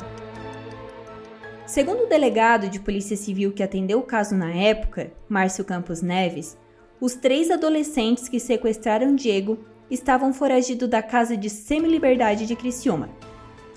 Segundo 1.66 2.04
o 2.04 2.08
delegado 2.08 2.68
de 2.68 2.78
Polícia 2.78 3.16
Civil 3.16 3.50
que 3.52 3.62
atendeu 3.62 3.98
o 3.98 4.02
caso 4.02 4.34
na 4.34 4.52
época, 4.52 5.10
Márcio 5.26 5.64
Campos 5.64 6.02
Neves, 6.02 6.56
os 7.00 7.14
três 7.14 7.50
adolescentes 7.50 8.28
que 8.28 8.38
sequestraram 8.38 9.16
Diego 9.16 9.58
estavam 9.92 10.32
foragidos 10.32 10.88
da 10.88 11.02
casa 11.02 11.36
de 11.36 11.50
semi-liberdade 11.50 12.46
de 12.46 12.56
Criciúma. 12.56 13.10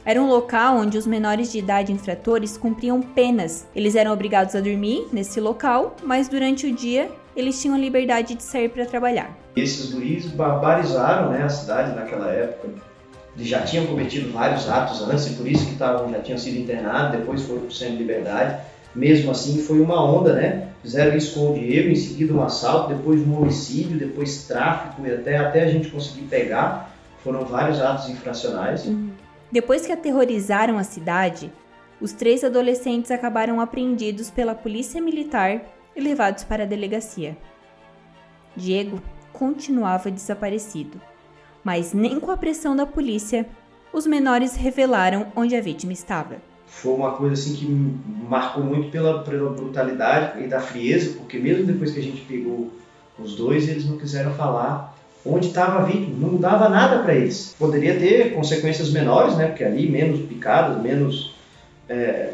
Era 0.05 0.21
um 0.21 0.27
local 0.27 0.77
onde 0.77 0.97
os 0.97 1.07
menores 1.07 1.51
de 1.51 1.57
idade 1.57 1.91
infratores 1.91 2.57
cumpriam 2.57 3.01
penas. 3.01 3.67
Eles 3.75 3.95
eram 3.95 4.13
obrigados 4.13 4.55
a 4.55 4.61
dormir 4.61 5.07
nesse 5.11 5.41
local, 5.41 5.95
mas 6.03 6.27
durante 6.27 6.67
o 6.67 6.75
dia 6.75 7.09
eles 7.35 7.59
tinham 7.61 7.75
a 7.75 7.79
liberdade 7.79 8.35
de 8.35 8.43
sair 8.43 8.69
para 8.69 8.85
trabalhar. 8.85 9.35
Esses 9.55 9.91
guris 9.91 10.27
barbarizaram 10.27 11.31
né, 11.31 11.43
a 11.43 11.49
cidade 11.49 11.95
naquela 11.95 12.29
época. 12.29 12.69
Eles 13.35 13.47
já 13.47 13.63
tinham 13.63 13.87
cometido 13.87 14.31
vários 14.31 14.69
atos 14.69 15.01
antes, 15.01 15.27
e 15.27 15.33
por 15.33 15.47
isso 15.47 15.65
que 15.65 15.73
estavam, 15.73 16.09
já 16.09 16.19
tinham 16.19 16.37
sido 16.37 16.57
internados, 16.57 17.19
depois 17.19 17.41
foram 17.41 17.61
para 17.61 17.69
o 17.69 17.71
centro 17.71 17.97
de 17.97 18.03
liberdade. 18.03 18.61
Mesmo 18.95 19.31
assim, 19.31 19.61
foi 19.61 19.81
uma 19.81 20.01
onda, 20.03 20.33
né? 20.33 20.69
Fizeram 20.81 21.17
isso 21.17 21.37
com 21.37 21.51
o 21.51 21.53
Diego, 21.53 21.89
em 21.89 21.95
seguida 21.95 22.33
um 22.33 22.43
assalto, 22.43 22.93
depois 22.93 23.19
um 23.27 23.37
homicídio, 23.37 23.97
depois 23.97 24.47
tráfico, 24.47 25.05
e 25.05 25.11
até, 25.11 25.37
até 25.37 25.63
a 25.63 25.67
gente 25.67 25.89
conseguir 25.89 26.27
pegar. 26.27 26.91
Foram 27.23 27.43
vários 27.43 27.81
atos 27.81 28.07
infracionais. 28.09 28.87
Depois 29.51 29.85
que 29.85 29.91
aterrorizaram 29.91 30.77
a 30.77 30.83
cidade, 30.83 31.51
os 31.99 32.11
três 32.11 32.43
adolescentes 32.43 33.09
acabaram 33.11 33.59
apreendidos 33.59 34.29
pela 34.29 34.53
polícia 34.53 35.01
militar 35.01 35.61
e 35.95 35.99
levados 36.01 36.43
para 36.43 36.63
a 36.63 36.67
delegacia. 36.67 37.35
Diego 38.55 39.01
continuava 39.33 40.11
desaparecido, 40.11 41.01
mas 41.63 41.93
nem 41.93 42.19
com 42.19 42.31
a 42.31 42.37
pressão 42.37 42.75
da 42.75 42.85
polícia, 42.85 43.45
os 43.91 44.05
menores 44.05 44.55
revelaram 44.55 45.27
onde 45.35 45.55
a 45.55 45.61
vítima 45.61 45.93
estava. 45.93 46.37
Foi 46.75 46.93
uma 46.93 47.13
coisa 47.13 47.33
assim 47.33 47.55
que 47.55 47.65
marcou 48.29 48.63
muito 48.63 48.91
pela, 48.91 49.23
pela 49.23 49.49
brutalidade 49.49 50.43
e 50.43 50.47
da 50.47 50.59
frieza, 50.59 51.15
porque 51.17 51.39
mesmo 51.39 51.65
depois 51.65 51.91
que 51.91 51.99
a 51.99 52.03
gente 52.03 52.21
pegou 52.21 52.69
os 53.17 53.35
dois, 53.35 53.67
eles 53.67 53.85
não 53.85 53.97
quiseram 53.97 54.33
falar 54.33 54.93
onde 55.25 55.47
estava 55.47 55.79
a 55.79 55.83
vítima, 55.83 56.17
não 56.19 56.33
mudava 56.33 56.69
nada 56.69 56.99
para 56.99 57.15
eles. 57.15 57.55
Poderia 57.57 57.97
ter 57.97 58.33
consequências 58.33 58.91
menores, 58.91 59.35
né? 59.37 59.47
Porque 59.47 59.63
ali 59.63 59.89
menos 59.89 60.19
picadas, 60.27 60.81
menos 60.81 61.33
é, 61.89 62.33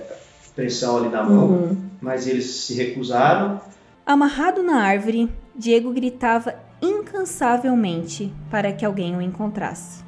pressão 0.56 0.98
ali 0.98 1.10
na 1.10 1.24
mão, 1.24 1.78
mas 2.02 2.28
eles 2.28 2.46
se 2.46 2.74
recusaram. 2.74 3.62
Amarrado 4.06 4.64
na 4.64 4.82
árvore, 4.82 5.30
Diego 5.56 5.94
gritava 5.94 6.56
incansavelmente 6.82 8.34
para 8.50 8.74
que 8.74 8.84
alguém 8.84 9.16
o 9.16 9.22
encontrasse. 9.22 10.04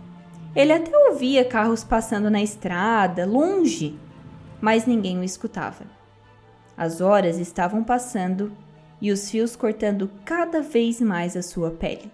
Ele 0.55 0.73
até 0.73 0.91
ouvia 1.09 1.45
carros 1.45 1.83
passando 1.83 2.29
na 2.29 2.41
estrada, 2.41 3.25
longe, 3.25 3.95
mas 4.63 4.85
ninguém 4.85 5.19
o 5.19 5.25
escutava. 5.25 5.83
As 6.77 7.01
horas 7.01 7.37
estavam 7.37 7.83
passando 7.83 8.49
e 9.01 9.11
os 9.11 9.29
fios 9.29 9.57
cortando 9.57 10.09
cada 10.23 10.61
vez 10.61 11.01
mais 11.01 11.35
a 11.35 11.41
sua 11.41 11.69
pele. 11.69 12.09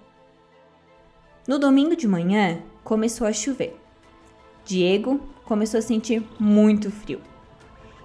No 1.48 1.60
domingo 1.60 1.96
de 1.96 2.08
manhã, 2.08 2.58
começou 2.84 3.28
a 3.28 3.34
chover. 3.34 3.80
Diego 4.66 5.20
começou 5.46 5.78
a 5.78 5.84
sentir 5.84 6.28
muito 6.40 6.90
frio. 6.90 7.22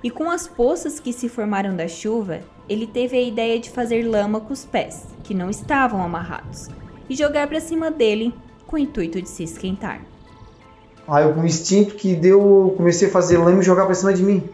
E 0.02 0.10
com 0.10 0.30
as 0.30 0.46
poças 0.46 1.00
que 1.00 1.14
se 1.14 1.26
formaram 1.26 1.74
da 1.74 1.88
chuva, 1.88 2.42
ele 2.68 2.86
teve 2.86 3.16
a 3.16 3.22
ideia 3.22 3.58
de 3.58 3.70
fazer 3.70 4.06
lama 4.06 4.42
com 4.42 4.52
os 4.52 4.62
pés, 4.62 5.06
que 5.22 5.32
não 5.32 5.48
estavam 5.48 6.02
amarrados, 6.02 6.68
e 7.08 7.16
jogar 7.16 7.48
para 7.48 7.62
cima 7.62 7.90
dele 7.90 8.34
com 8.66 8.76
o 8.76 8.78
intuito 8.78 9.22
de 9.22 9.28
se 9.30 9.42
esquentar. 9.42 10.04
Aí 11.06 11.24
eu, 11.24 11.34
com 11.34 11.40
o 11.40 11.46
instinto 11.46 11.94
que 11.94 12.14
deu, 12.14 12.40
eu 12.40 12.74
comecei 12.76 13.08
a 13.08 13.10
fazer 13.10 13.36
lama 13.38 13.60
e 13.60 13.62
jogar 13.62 13.84
pra 13.86 13.94
cima 13.94 14.12
de 14.12 14.22
mim. 14.22 14.48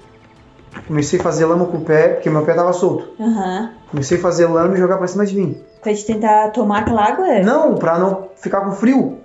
Comecei 0.86 1.18
a 1.18 1.22
fazer 1.22 1.44
lama 1.46 1.66
com 1.66 1.78
o 1.78 1.80
pé, 1.84 2.08
porque 2.08 2.30
meu 2.30 2.42
pé 2.42 2.54
tava 2.54 2.72
solto. 2.72 3.08
Aham. 3.20 3.70
Comecei 3.90 4.18
a 4.18 4.20
fazer 4.20 4.46
lama 4.46 4.74
e 4.74 4.78
jogar 4.78 4.98
pra 4.98 5.06
cima 5.06 5.24
de 5.26 5.36
mim. 5.36 5.56
Pra 5.82 5.94
te 5.94 6.04
tentar 6.04 6.50
tomar 6.50 6.80
aquela 6.80 7.04
água? 7.04 7.40
Não, 7.40 7.74
pra 7.74 7.98
não 7.98 8.28
ficar 8.36 8.60
com 8.62 8.72
frio. 8.72 9.18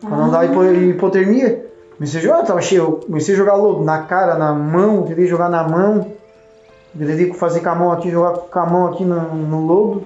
Pra 0.00 0.16
não 0.16 0.30
dar 0.30 0.44
hipo- 0.44 0.64
hipotermia. 0.64 1.70
Comecei 1.96 2.20
a 2.20 2.22
jogar, 2.22 2.42
tava 2.44 2.60
cheio. 2.60 3.00
Comecei 3.06 3.34
a 3.34 3.38
jogar 3.38 3.54
lodo 3.54 3.84
na 3.84 4.02
cara, 4.02 4.34
na 4.36 4.52
mão, 4.52 5.02
tentei 5.02 5.26
jogar 5.26 5.48
na 5.48 5.66
mão. 5.68 6.12
Tentei 6.96 7.32
fazer 7.34 7.60
com 7.60 7.68
a 7.68 7.74
mão 7.74 7.92
aqui, 7.92 8.10
jogar 8.10 8.32
com 8.38 8.58
a 8.58 8.66
mão 8.66 8.86
aqui 8.88 9.04
no, 9.04 9.20
no 9.34 9.64
lodo. 9.66 10.04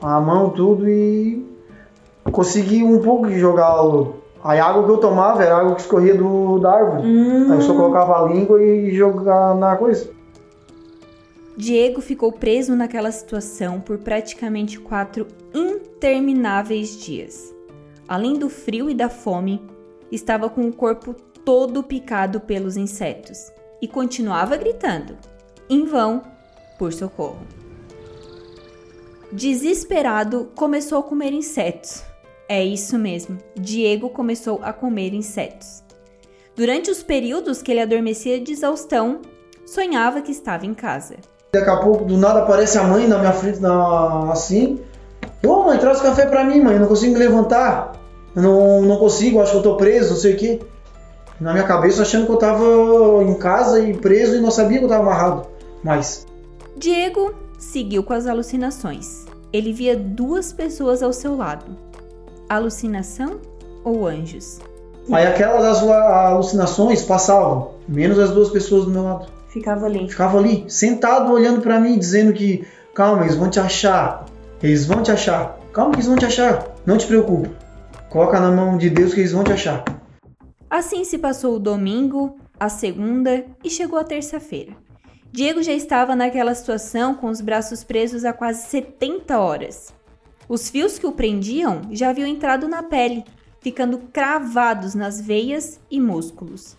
A 0.00 0.20
mão, 0.20 0.50
tudo 0.50 0.88
e 0.88 1.44
consegui 2.30 2.82
um 2.84 3.00
pouco 3.00 3.28
de 3.28 3.38
jogar 3.38 3.80
lodo. 3.82 4.21
Aí 4.44 4.58
a 4.58 4.66
água 4.66 4.84
que 4.84 4.90
eu 4.90 4.98
tomava 4.98 5.42
era 5.42 5.56
água 5.56 5.74
que 5.74 5.82
escorria 5.82 6.14
do, 6.14 6.58
da 6.58 6.72
árvore. 6.72 7.06
Hum. 7.06 7.52
Aí 7.52 7.58
eu 7.58 7.62
só 7.62 7.74
colocava 7.74 8.24
a 8.24 8.28
língua 8.28 8.62
e 8.62 8.92
jogava 8.94 9.54
na 9.54 9.76
coisa. 9.76 10.10
Diego 11.56 12.00
ficou 12.00 12.32
preso 12.32 12.74
naquela 12.74 13.12
situação 13.12 13.80
por 13.80 13.98
praticamente 13.98 14.80
quatro 14.80 15.28
intermináveis 15.54 16.98
dias. 16.98 17.54
Além 18.08 18.34
do 18.34 18.48
frio 18.48 18.90
e 18.90 18.94
da 18.94 19.08
fome, 19.08 19.62
estava 20.10 20.48
com 20.48 20.66
o 20.66 20.72
corpo 20.72 21.14
todo 21.44 21.82
picado 21.82 22.40
pelos 22.40 22.76
insetos 22.76 23.52
e 23.80 23.86
continuava 23.86 24.56
gritando, 24.56 25.16
em 25.68 25.84
vão, 25.84 26.22
por 26.78 26.92
socorro. 26.92 27.40
Desesperado, 29.30 30.50
começou 30.54 30.98
a 30.98 31.02
comer 31.02 31.32
insetos. 31.32 32.02
É 32.54 32.62
isso 32.62 32.98
mesmo, 32.98 33.38
Diego 33.58 34.10
começou 34.10 34.60
a 34.62 34.74
comer 34.74 35.14
insetos. 35.14 35.82
Durante 36.54 36.90
os 36.90 37.02
períodos 37.02 37.62
que 37.62 37.70
ele 37.70 37.80
adormecia 37.80 38.38
de 38.38 38.52
exaustão, 38.52 39.22
sonhava 39.64 40.20
que 40.20 40.32
estava 40.32 40.66
em 40.66 40.74
casa. 40.74 41.14
Daqui 41.54 41.70
a 41.70 41.78
pouco, 41.78 42.04
do 42.04 42.18
nada, 42.18 42.40
aparece 42.40 42.76
a 42.76 42.82
mãe 42.82 43.08
na 43.08 43.16
minha 43.16 43.32
frente, 43.32 43.58
na, 43.58 44.30
assim. 44.30 44.78
Ô 45.42 45.62
mãe, 45.62 45.78
traz 45.78 46.02
café 46.02 46.26
pra 46.26 46.44
mim, 46.44 46.60
mãe. 46.60 46.74
Eu 46.74 46.80
não 46.80 46.88
consigo 46.88 47.14
me 47.14 47.18
levantar. 47.20 47.92
Eu 48.36 48.42
não, 48.42 48.82
não 48.82 48.98
consigo, 48.98 49.40
acho 49.40 49.52
que 49.52 49.56
eu 49.56 49.62
tô 49.62 49.78
preso, 49.78 50.10
não 50.10 50.20
sei 50.20 50.34
o 50.34 50.36
quê. 50.36 50.60
Na 51.40 51.54
minha 51.54 51.64
cabeça, 51.64 52.02
achando 52.02 52.26
que 52.26 52.32
eu 52.32 52.36
tava 52.36 52.64
em 53.22 53.34
casa 53.38 53.80
e 53.80 53.96
preso 53.96 54.36
e 54.36 54.40
não 54.42 54.50
sabia 54.50 54.78
que 54.78 54.84
eu 54.84 54.90
tava 54.90 55.04
amarrado. 55.04 55.46
Mas, 55.82 56.26
Diego 56.76 57.32
seguiu 57.58 58.02
com 58.02 58.12
as 58.12 58.26
alucinações. 58.26 59.24
Ele 59.50 59.72
via 59.72 59.96
duas 59.96 60.52
pessoas 60.52 61.02
ao 61.02 61.14
seu 61.14 61.34
lado. 61.34 61.91
Alucinação 62.54 63.40
ou 63.84 64.06
anjos? 64.06 64.60
aí 65.10 65.26
aquelas 65.26 65.78
alu- 65.82 65.92
alucinações 65.92 67.02
passavam, 67.02 67.72
menos 67.88 68.18
as 68.18 68.30
duas 68.30 68.50
pessoas 68.50 68.84
do 68.84 68.90
meu 68.90 69.02
lado. 69.02 69.26
Ficava 69.48 69.86
ali. 69.86 70.08
Ficava 70.08 70.38
ali, 70.38 70.64
sentado, 70.68 71.32
olhando 71.32 71.60
pra 71.60 71.80
mim, 71.80 71.98
dizendo 71.98 72.32
que, 72.32 72.64
calma, 72.94 73.22
eles 73.24 73.34
vão 73.36 73.50
te 73.50 73.58
achar. 73.60 74.24
Eles 74.62 74.86
vão 74.86 75.02
te 75.02 75.10
achar. 75.10 75.58
Calma 75.72 75.90
que 75.90 75.96
eles 75.96 76.06
vão 76.06 76.16
te 76.16 76.24
achar. 76.24 76.66
Não 76.86 76.96
te 76.96 77.06
preocupa. 77.06 77.50
Coloca 78.08 78.38
na 78.38 78.50
mão 78.52 78.78
de 78.78 78.88
Deus 78.88 79.12
que 79.12 79.20
eles 79.20 79.32
vão 79.32 79.42
te 79.42 79.52
achar. 79.52 79.84
Assim 80.70 81.04
se 81.04 81.18
passou 81.18 81.56
o 81.56 81.58
domingo, 81.58 82.36
a 82.58 82.68
segunda 82.68 83.44
e 83.64 83.68
chegou 83.68 83.98
a 83.98 84.04
terça-feira. 84.04 84.72
Diego 85.32 85.62
já 85.62 85.72
estava 85.72 86.14
naquela 86.14 86.54
situação 86.54 87.14
com 87.14 87.28
os 87.28 87.40
braços 87.40 87.82
presos 87.82 88.24
há 88.24 88.32
quase 88.32 88.62
70 88.68 89.38
horas. 89.38 89.92
Os 90.52 90.68
fios 90.68 90.98
que 90.98 91.06
o 91.06 91.12
prendiam 91.12 91.80
já 91.92 92.10
haviam 92.10 92.28
entrado 92.28 92.68
na 92.68 92.82
pele, 92.82 93.24
ficando 93.62 93.96
cravados 94.12 94.94
nas 94.94 95.18
veias 95.18 95.80
e 95.90 95.98
músculos. 95.98 96.76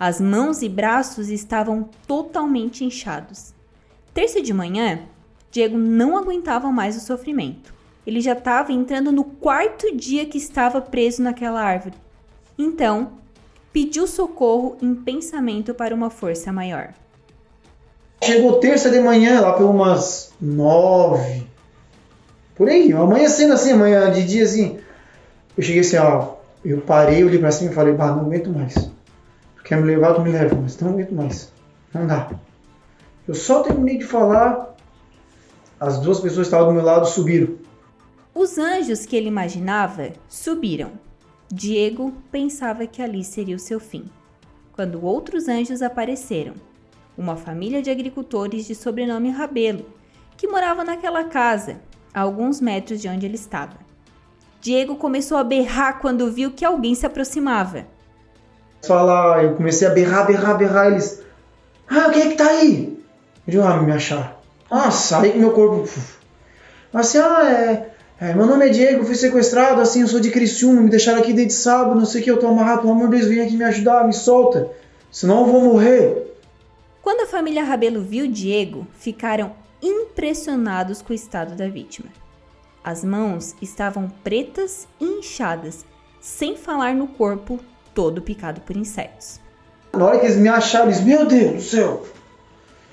As 0.00 0.18
mãos 0.18 0.62
e 0.62 0.68
braços 0.70 1.28
estavam 1.28 1.90
totalmente 2.06 2.86
inchados. 2.86 3.52
Terça 4.14 4.40
de 4.40 4.54
manhã, 4.54 5.00
Diego 5.50 5.76
não 5.76 6.16
aguentava 6.16 6.72
mais 6.72 6.96
o 6.96 7.00
sofrimento. 7.00 7.74
Ele 8.06 8.18
já 8.18 8.32
estava 8.32 8.72
entrando 8.72 9.12
no 9.12 9.24
quarto 9.24 9.94
dia 9.94 10.24
que 10.24 10.38
estava 10.38 10.80
preso 10.80 11.22
naquela 11.22 11.60
árvore. 11.60 11.96
Então, 12.56 13.18
pediu 13.74 14.06
socorro 14.06 14.78
em 14.80 14.94
pensamento 14.94 15.74
para 15.74 15.94
uma 15.94 16.08
força 16.08 16.50
maior. 16.50 16.94
Chegou 18.24 18.58
terça 18.58 18.88
de 18.88 19.00
manhã, 19.00 19.38
lá 19.42 19.52
por 19.52 19.68
umas 19.68 20.32
nove. 20.40 21.52
Por 22.62 22.68
aí, 22.68 22.92
amanhecendo 22.92 23.54
assim, 23.54 23.72
amanhã 23.72 24.08
de 24.12 24.24
dia 24.24 24.44
assim. 24.44 24.78
Eu 25.56 25.64
cheguei 25.64 25.80
assim, 25.80 25.96
ó. 25.96 26.34
Eu 26.64 26.80
parei, 26.80 27.24
olhei 27.24 27.40
pra 27.40 27.50
cima 27.50 27.72
e 27.72 27.74
falei, 27.74 27.92
bah, 27.92 28.14
não 28.14 28.26
aguento 28.26 28.50
mais. 28.50 28.74
Tu 28.74 29.64
quer 29.64 29.80
me 29.80 29.82
levar, 29.82 30.14
tu 30.14 30.20
me 30.20 30.30
leva, 30.30 30.54
mas 30.54 30.78
não 30.78 30.90
aguento 30.92 31.10
mais. 31.10 31.52
Não 31.92 32.06
dá. 32.06 32.30
Eu 33.26 33.34
só 33.34 33.64
terminei 33.64 33.98
de 33.98 34.04
falar, 34.04 34.76
as 35.80 35.98
duas 35.98 36.20
pessoas 36.20 36.46
que 36.46 36.54
estavam 36.54 36.68
do 36.68 36.74
meu 36.74 36.84
lado 36.84 37.04
subiram. 37.04 37.56
Os 38.32 38.56
anjos 38.58 39.04
que 39.06 39.16
ele 39.16 39.26
imaginava 39.26 40.10
subiram. 40.28 40.92
Diego 41.52 42.12
pensava 42.30 42.86
que 42.86 43.02
ali 43.02 43.24
seria 43.24 43.56
o 43.56 43.58
seu 43.58 43.80
fim. 43.80 44.04
Quando 44.72 45.04
outros 45.04 45.48
anjos 45.48 45.82
apareceram, 45.82 46.54
uma 47.18 47.34
família 47.34 47.82
de 47.82 47.90
agricultores 47.90 48.68
de 48.68 48.76
sobrenome 48.76 49.30
Rabelo, 49.30 49.84
que 50.36 50.46
morava 50.46 50.84
naquela 50.84 51.24
casa, 51.24 51.80
a 52.14 52.20
alguns 52.20 52.60
metros 52.60 53.00
de 53.00 53.08
onde 53.08 53.26
ele 53.26 53.36
estava. 53.36 53.74
Diego 54.60 54.96
começou 54.96 55.38
a 55.38 55.44
berrar 55.44 56.00
quando 56.00 56.30
viu 56.30 56.52
que 56.52 56.64
alguém 56.64 56.94
se 56.94 57.04
aproximava. 57.04 57.86
Falar, 58.86 59.44
eu 59.44 59.54
comecei 59.54 59.86
a 59.86 59.90
berrar, 59.90 60.26
berrar, 60.26 60.56
berrar. 60.56 60.86
Eles, 60.88 61.22
ah, 61.88 62.10
quem 62.10 62.22
é 62.22 62.28
que 62.28 62.36
tá 62.36 62.46
aí? 62.46 62.98
Eu 63.46 63.50
digo, 63.50 63.62
ah, 63.64 63.82
me 63.82 63.92
achar. 63.92 64.40
Nossa, 64.70 65.20
aí 65.20 65.32
que 65.32 65.38
meu 65.38 65.50
corpo. 65.50 65.88
Assim, 66.92 67.18
ah, 67.18 67.50
é, 67.50 67.92
é, 68.20 68.34
Meu 68.34 68.46
nome 68.46 68.66
é 68.66 68.68
Diego, 68.68 69.04
fui 69.04 69.16
sequestrado, 69.16 69.80
assim, 69.80 70.02
eu 70.02 70.06
sou 70.06 70.20
de 70.20 70.30
Criciúma, 70.30 70.80
me 70.80 70.88
deixaram 70.88 71.18
aqui 71.18 71.32
desde 71.32 71.54
sábado, 71.54 71.98
não 71.98 72.06
sei 72.06 72.20
o 72.20 72.24
que, 72.24 72.30
eu 72.30 72.38
tô 72.38 72.46
amarrado, 72.46 72.82
pelo 72.82 72.92
amor 72.92 73.08
de 73.08 73.16
Deus, 73.16 73.26
vem 73.26 73.40
aqui 73.40 73.56
me 73.56 73.64
ajudar, 73.64 74.06
me 74.06 74.12
solta, 74.12 74.70
senão 75.10 75.40
eu 75.40 75.46
vou 75.46 75.60
morrer. 75.60 76.32
Quando 77.02 77.22
a 77.22 77.26
família 77.26 77.64
Rabelo 77.64 78.00
viu 78.00 78.28
Diego, 78.28 78.86
ficaram 78.96 79.52
impressionados 79.82 81.02
com 81.02 81.12
o 81.12 81.16
estado 81.16 81.54
da 81.56 81.68
vítima. 81.68 82.08
As 82.84 83.04
mãos 83.04 83.54
estavam 83.60 84.08
pretas 84.24 84.86
e 85.00 85.04
inchadas, 85.04 85.84
sem 86.20 86.56
falar 86.56 86.94
no 86.94 87.06
corpo 87.08 87.58
todo 87.94 88.22
picado 88.22 88.60
por 88.62 88.76
insetos. 88.76 89.40
Na 89.92 90.06
hora 90.06 90.18
que 90.18 90.26
eles 90.26 90.36
me 90.38 90.48
acharam, 90.48 90.86
eles, 90.86 91.00
meu 91.02 91.26
Deus 91.26 91.52
do 91.54 91.62
céu. 91.62 92.02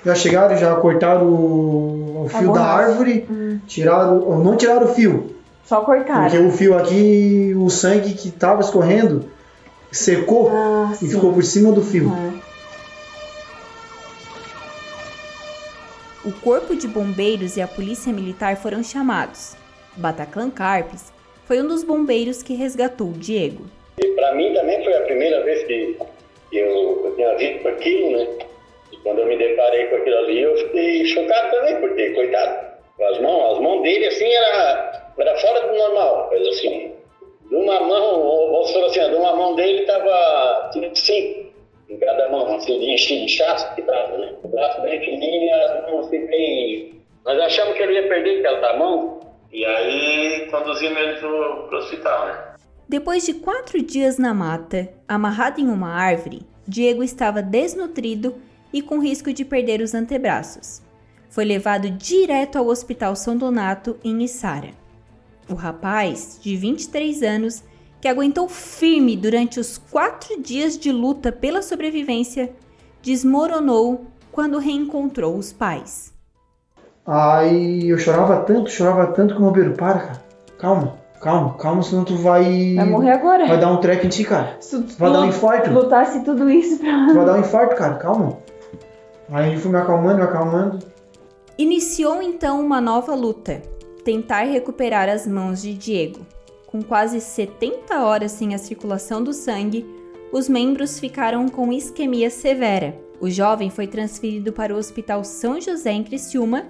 Já 0.06 0.16
chegaram, 0.16 0.58
já 0.58 0.76
cortaram 0.76 1.26
o, 1.28 2.24
o 2.26 2.30
fio 2.30 2.54
da 2.54 2.64
árvore, 2.64 3.28
tiraram, 3.68 4.42
não 4.44 4.56
tiraram 4.56 4.86
o 4.86 4.94
fio, 4.94 5.36
Só 5.66 5.82
cortaram. 5.82 6.24
porque 6.24 6.38
o 6.38 6.52
fio 6.52 6.78
aqui, 6.78 7.54
o 7.58 7.70
sangue 7.70 8.14
que 8.14 8.32
tava 8.32 8.62
escorrendo, 8.62 9.26
secou 9.92 10.50
Ah, 10.54 10.94
e 11.02 11.08
ficou 11.08 11.34
por 11.34 11.44
cima 11.44 11.72
do 11.72 11.82
fio. 11.82 12.12
O 16.26 16.34
corpo 16.34 16.76
de 16.76 16.86
bombeiros 16.86 17.56
e 17.56 17.62
a 17.62 17.68
polícia 17.68 18.12
militar 18.12 18.58
foram 18.58 18.84
chamados. 18.84 19.56
Bataclan 19.96 20.52
Carpes 20.52 21.14
foi 21.46 21.62
um 21.62 21.68
dos 21.68 21.82
bombeiros 21.82 22.44
que 22.44 22.54
resgatou 22.56 23.14
Diego. 23.14 23.64
E 23.98 24.08
para 24.08 24.36
mim 24.36 24.54
também 24.54 24.84
foi 24.84 24.98
a 24.98 25.02
primeira 25.04 25.42
vez 25.46 25.64
que 25.64 25.98
eu, 26.52 27.14
tinha 27.16 27.36
visto 27.38 27.66
aquilo, 27.70 28.18
né? 28.18 28.28
E 28.92 28.98
quando 28.98 29.20
eu 29.20 29.28
me 29.28 29.38
deparei 29.38 29.88
com 29.88 29.96
aquilo 29.96 30.18
ali, 30.18 30.42
eu 30.42 30.58
fiquei 30.58 31.06
chocado 31.06 31.52
também, 31.52 31.80
porque, 31.80 32.10
coitado, 32.10 32.68
as 33.02 33.22
mãos, 33.22 33.54
as 33.54 33.60
mãos 33.62 33.82
dele, 33.82 34.06
assim, 34.08 34.30
era, 34.30 35.14
era 35.18 35.38
fora 35.38 35.68
do 35.68 35.78
normal, 35.78 36.28
coisa 36.28 36.50
assim. 36.50 36.92
De 37.50 37.56
uma 37.56 37.80
mão, 37.80 38.20
ou 38.22 38.68
falar 38.68 38.88
assim, 38.88 39.10
de 39.10 39.16
uma 39.16 39.36
mão 39.38 39.56
dele 39.56 39.86
tava, 39.86 40.70
cinco 40.96 41.49
cada 42.00 42.30
mão, 42.30 42.56
assim, 42.56 42.80
de 42.80 42.92
enchi- 42.94 43.24
inchaço 43.24 43.74
que 43.76 43.82
tava, 43.82 44.18
né? 44.18 44.34
O 44.44 44.48
braço 44.48 44.82
bem 44.82 45.00
fininho 45.00 45.54
as 45.56 45.92
mãos 45.92 46.08
assim, 46.08 46.26
bem... 46.28 47.02
Nós 47.26 47.40
achamos 47.42 47.76
que 47.76 47.84
ele 47.84 47.94
ia 47.94 48.08
perder 48.08 48.40
aquela 48.40 48.78
mão, 48.78 49.20
e 49.52 49.66
aí 49.66 50.48
conduzimos 50.50 50.98
ele 50.98 51.20
pro, 51.20 51.68
pro 51.68 51.78
hospital, 51.78 52.28
né? 52.28 52.44
Depois 52.88 53.26
de 53.26 53.36
quatro 53.36 53.82
dias 53.82 54.18
na 54.18 54.34
mata, 54.34 54.90
amarrado 55.08 55.62
em 55.62 55.68
uma 55.68 55.90
árvore, 55.90 56.42
Diego 56.68 57.04
estava 57.04 57.42
desnutrido 57.42 58.36
e 58.74 58.82
com 58.82 59.00
risco 59.00 59.32
de 59.32 59.46
perder 59.46 59.82
os 59.82 59.94
antebraços. 59.94 60.82
Foi 61.30 61.46
levado 61.46 61.90
direto 61.92 62.58
ao 62.58 62.68
Hospital 62.68 63.16
São 63.16 63.38
Donato, 63.38 64.00
em 64.04 64.24
Içara. 64.24 64.72
O 65.48 65.54
rapaz, 65.54 66.40
de 66.42 66.56
23 66.56 67.22
anos, 67.22 67.64
que 68.02 68.08
aguentou 68.08 68.48
firme 68.48 69.16
durante 69.18 69.60
os 69.60 69.78
quatro 69.78 70.42
dias 70.42 70.78
de 70.78 70.92
luta 70.92 71.32
pela 71.32 71.62
sobrevivência, 71.62 72.52
desmoronou 73.02 74.06
quando 74.32 74.58
reencontrou 74.58 75.36
os 75.36 75.52
pais. 75.52 76.14
Aí 77.06 77.90
eu 77.90 77.98
chorava 77.98 78.38
tanto, 78.42 78.70
chorava 78.70 79.08
tanto 79.08 79.34
que 79.36 79.42
o 79.42 79.46
bombeiro, 79.46 79.74
para, 79.74 80.00
cara. 80.00 80.24
Calma, 80.60 80.98
calma, 81.22 81.54
calma, 81.56 81.82
senão 81.82 82.04
tu 82.04 82.16
vai. 82.16 82.76
Vai 82.76 82.86
morrer 82.86 83.12
agora. 83.12 83.48
Vai 83.48 83.60
dar 83.60 83.72
um 83.72 83.78
treco 83.78 84.06
em 84.06 84.10
ti, 84.10 84.24
cara. 84.24 84.58
Se 84.60 84.82
tu 84.82 84.96
Vai 84.98 85.12
dar 85.12 85.22
um 85.22 85.26
infarto. 85.28 85.72
lutasse 85.72 86.24
tudo 86.24 86.50
isso 86.50 86.78
pra. 86.80 87.08
Tu 87.08 87.16
vai 87.16 87.26
dar 87.26 87.34
um 87.36 87.40
infarto, 87.40 87.76
cara, 87.76 87.96
calma. 87.96 88.38
Aí 89.32 89.54
eu 89.54 89.60
fui 89.60 89.72
me 89.72 89.78
acalmando, 89.78 90.18
me 90.18 90.24
acalmando. 90.24 90.80
Iniciou 91.58 92.22
então 92.22 92.62
uma 92.62 92.80
nova 92.80 93.14
luta, 93.16 93.62
tentar 94.04 94.44
recuperar 94.44 95.10
as 95.10 95.28
mãos 95.28 95.62
de 95.62 95.74
Diego. 95.74 96.20
Com 96.70 96.84
quase 96.84 97.20
70 97.20 98.04
horas 98.04 98.32
sem 98.32 98.54
a 98.54 98.60
circulação 98.60 99.24
do 99.24 99.34
sangue, 99.34 99.84
os 100.32 100.48
membros 100.48 101.00
ficaram 101.00 101.50
com 101.50 101.74
isquemia 101.74 102.30
severa. 102.30 102.96
O 103.20 103.28
jovem 103.28 103.72
foi 103.72 103.88
transferido 103.88 104.54
para 104.54 104.72
o 104.72 104.78
Hospital 104.78 105.24
São 105.24 105.60
José 105.60 105.92
em 105.92 106.04
Criciúma, 106.04 106.68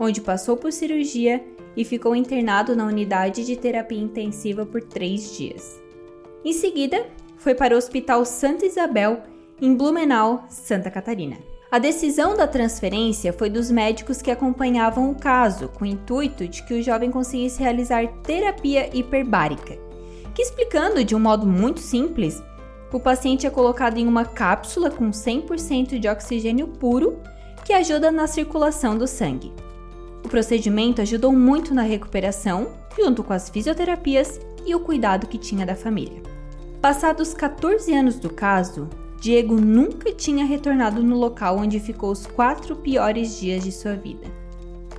onde 0.00 0.20
passou 0.20 0.56
por 0.56 0.72
cirurgia 0.72 1.44
e 1.76 1.84
ficou 1.84 2.16
internado 2.16 2.74
na 2.74 2.86
unidade 2.86 3.46
de 3.46 3.54
terapia 3.54 4.00
intensiva 4.00 4.66
por 4.66 4.82
três 4.82 5.36
dias. 5.36 5.80
Em 6.44 6.52
seguida, 6.52 7.06
foi 7.36 7.54
para 7.54 7.72
o 7.72 7.78
Hospital 7.78 8.24
Santa 8.24 8.66
Isabel, 8.66 9.22
em 9.62 9.76
Blumenau, 9.76 10.44
Santa 10.48 10.90
Catarina. 10.90 11.36
A 11.68 11.80
decisão 11.80 12.36
da 12.36 12.46
transferência 12.46 13.32
foi 13.32 13.50
dos 13.50 13.72
médicos 13.72 14.22
que 14.22 14.30
acompanhavam 14.30 15.10
o 15.10 15.16
caso, 15.16 15.68
com 15.68 15.84
o 15.84 15.86
intuito 15.86 16.46
de 16.46 16.62
que 16.62 16.74
o 16.74 16.82
jovem 16.82 17.10
conseguisse 17.10 17.60
realizar 17.60 18.06
terapia 18.22 18.88
hiperbárica, 18.96 19.76
que 20.32 20.42
explicando 20.42 21.04
de 21.04 21.14
um 21.16 21.18
modo 21.18 21.44
muito 21.44 21.80
simples, 21.80 22.40
o 22.92 23.00
paciente 23.00 23.48
é 23.48 23.50
colocado 23.50 23.98
em 23.98 24.06
uma 24.06 24.24
cápsula 24.24 24.90
com 24.90 25.10
100% 25.10 25.98
de 25.98 26.08
oxigênio 26.08 26.68
puro 26.68 27.18
que 27.64 27.72
ajuda 27.72 28.12
na 28.12 28.28
circulação 28.28 28.96
do 28.96 29.08
sangue. 29.08 29.52
O 30.24 30.28
procedimento 30.28 31.02
ajudou 31.02 31.32
muito 31.32 31.74
na 31.74 31.82
recuperação, 31.82 32.68
junto 32.96 33.24
com 33.24 33.32
as 33.32 33.50
fisioterapias 33.50 34.40
e 34.64 34.72
o 34.72 34.80
cuidado 34.80 35.26
que 35.26 35.36
tinha 35.36 35.66
da 35.66 35.74
família. 35.74 36.22
Passados 36.80 37.34
14 37.34 37.92
anos 37.92 38.20
do 38.20 38.30
caso, 38.30 38.88
Diego 39.26 39.60
nunca 39.60 40.12
tinha 40.12 40.44
retornado 40.44 41.02
no 41.02 41.16
local 41.16 41.56
onde 41.58 41.80
ficou 41.80 42.12
os 42.12 42.28
quatro 42.28 42.76
piores 42.76 43.40
dias 43.40 43.64
de 43.64 43.72
sua 43.72 43.96
vida. 43.96 44.24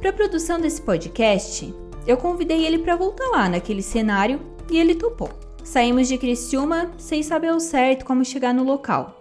Para 0.01 0.09
a 0.09 0.13
produção 0.13 0.59
desse 0.59 0.81
podcast, 0.81 1.73
eu 2.05 2.17
convidei 2.17 2.65
ele 2.65 2.79
para 2.79 2.97
voltar 2.97 3.25
lá 3.29 3.47
naquele 3.47 3.81
cenário 3.81 4.41
e 4.69 4.77
ele 4.77 4.95
topou. 4.95 5.29
Saímos 5.63 6.09
de 6.09 6.17
Criciúma 6.17 6.91
sem 6.97 7.23
saber 7.23 7.47
ao 7.47 7.59
certo 7.61 8.03
como 8.03 8.25
chegar 8.25 8.53
no 8.53 8.65
local. 8.65 9.17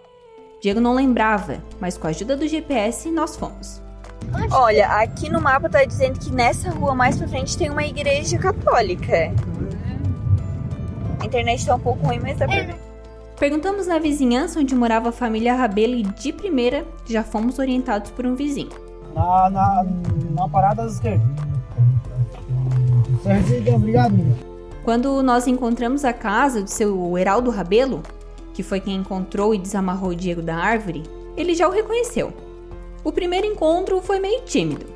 Diego 0.60 0.80
não 0.80 0.92
lembrava, 0.92 1.62
mas 1.80 1.96
com 1.96 2.08
a 2.08 2.10
ajuda 2.10 2.36
do 2.36 2.48
GPS 2.48 3.08
nós 3.08 3.36
fomos. 3.36 3.80
Olha, 4.50 4.88
aqui 4.88 5.28
no 5.28 5.40
mapa 5.40 5.68
tá 5.68 5.84
dizendo 5.84 6.18
que 6.18 6.32
nessa 6.32 6.70
rua 6.70 6.96
mais 6.96 7.16
pra 7.16 7.28
frente 7.28 7.56
tem 7.56 7.70
uma 7.70 7.86
igreja 7.86 8.38
católica. 8.38 9.32
A 11.20 11.24
internet 11.24 11.64
tá 11.64 11.76
um 11.76 11.80
pouco 11.80 12.04
ruim, 12.04 12.18
mas 12.18 12.36
dá 12.36 12.48
pra 12.48 12.64
ver. 12.64 12.85
Perguntamos 13.38 13.86
na 13.86 13.98
vizinhança 13.98 14.58
onde 14.58 14.74
morava 14.74 15.10
a 15.10 15.12
família 15.12 15.54
Rabelo 15.54 15.94
e 15.94 16.02
de 16.02 16.32
primeira 16.32 16.86
já 17.04 17.22
fomos 17.22 17.58
orientados 17.58 18.10
por 18.10 18.24
um 18.24 18.34
vizinho. 18.34 18.70
Na, 19.14 19.50
na, 19.50 19.86
na 20.34 20.48
parada 20.48 20.84
da 20.84 20.88
esquerda. 20.88 21.22
Obrigado, 23.74 24.12
menino. 24.12 24.36
Quando 24.82 25.22
nós 25.22 25.46
encontramos 25.46 26.04
a 26.04 26.12
casa 26.14 26.62
do 26.62 26.70
seu 26.70 27.18
Heraldo 27.18 27.50
Rabelo, 27.50 28.02
que 28.54 28.62
foi 28.62 28.80
quem 28.80 28.94
encontrou 28.94 29.54
e 29.54 29.58
desamarrou 29.58 30.10
o 30.10 30.14
Diego 30.14 30.40
da 30.40 30.56
árvore, 30.56 31.02
ele 31.36 31.54
já 31.54 31.68
o 31.68 31.72
reconheceu. 31.72 32.32
O 33.04 33.12
primeiro 33.12 33.46
encontro 33.46 34.00
foi 34.00 34.18
meio 34.18 34.42
tímido. 34.44 34.86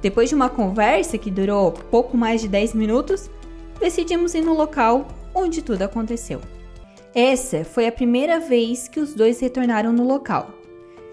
Depois 0.00 0.28
de 0.28 0.34
uma 0.34 0.48
conversa 0.48 1.18
que 1.18 1.30
durou 1.30 1.72
pouco 1.72 2.16
mais 2.16 2.40
de 2.40 2.48
10 2.48 2.74
minutos, 2.74 3.28
decidimos 3.80 4.34
ir 4.34 4.42
no 4.42 4.54
local 4.54 5.08
onde 5.34 5.60
tudo 5.60 5.82
aconteceu. 5.82 6.40
Essa 7.14 7.64
foi 7.64 7.86
a 7.86 7.92
primeira 7.92 8.40
vez 8.40 8.88
que 8.88 8.98
os 8.98 9.14
dois 9.14 9.38
retornaram 9.38 9.92
no 9.92 10.04
local. 10.04 10.50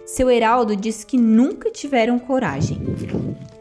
Seu 0.03 0.31
Heraldo 0.31 0.75
disse 0.75 1.05
que 1.05 1.15
nunca 1.15 1.69
tiveram 1.69 2.17
coragem. 2.17 2.79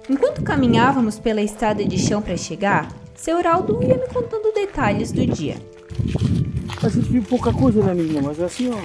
Enquanto 0.08 0.42
caminhávamos 0.42 1.18
pela 1.18 1.42
estrada 1.42 1.84
de 1.84 1.98
chão 1.98 2.22
para 2.22 2.38
chegar, 2.38 2.88
seu 3.14 3.38
Heraldo 3.38 3.82
ia 3.82 3.94
me 3.94 4.08
contando 4.08 4.54
detalhes 4.54 5.12
do 5.12 5.26
dia. 5.26 5.56
A 6.82 6.88
gente 6.88 7.10
viu 7.10 7.22
pouca 7.22 7.52
coisa, 7.52 7.82
né, 7.82 7.92
menina? 7.92 8.22
Mas 8.22 8.40
é 8.40 8.44
assim, 8.44 8.70
ó. 8.72 8.78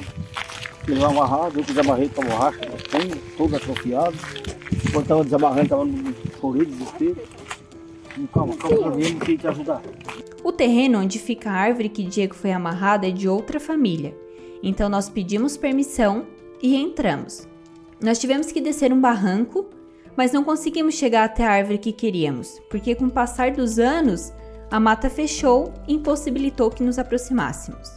Ele 0.86 1.02
amarrado, 1.02 1.58
eu 1.58 1.64
desamarrei 1.64 2.10
com 2.10 2.24
a 2.24 2.26
borracha, 2.26 2.60
todo 3.38 3.56
atrofiado. 3.56 4.18
Quando 4.92 5.08
tava 5.08 5.24
desamarrando, 5.24 5.70
tava 5.70 5.86
no 5.86 6.14
chorei, 6.42 6.66
desespero. 6.66 7.22
Calma, 8.32 8.56
calma, 8.56 8.56
calma, 8.56 9.02
eu 9.02 9.38
te 9.38 9.48
ajudar. 9.48 9.82
O 10.42 10.52
terreno 10.52 11.00
onde 11.00 11.20
fica 11.20 11.52
a 11.52 11.54
árvore 11.54 11.90
que 11.90 12.04
Diego 12.04 12.34
foi 12.34 12.54
amarrado 12.54 13.06
é 13.06 13.12
de 13.12 13.28
outra 13.28 13.60
família, 13.60 14.16
então 14.64 14.88
nós 14.88 15.10
pedimos 15.10 15.58
permissão 15.58 16.26
e 16.62 16.78
entramos. 16.78 17.46
Nós 18.02 18.18
tivemos 18.18 18.52
que 18.52 18.62
descer 18.62 18.94
um 18.94 19.02
barranco, 19.02 19.66
mas 20.16 20.32
não 20.32 20.46
conseguimos 20.46 20.96
chegar 20.96 21.26
até 21.26 21.46
a 21.46 21.52
árvore 21.52 21.78
que 21.78 21.92
queríamos, 21.92 22.62
porque 22.70 22.96
com 22.96 23.06
o 23.06 23.12
passar 23.12 23.52
dos 23.52 23.80
anos, 23.80 24.32
a 24.72 24.80
mata 24.80 25.10
fechou 25.10 25.74
e 25.86 25.94
impossibilitou 25.94 26.70
que 26.72 26.84
nos 26.84 26.98
aproximássemos. 26.98 27.90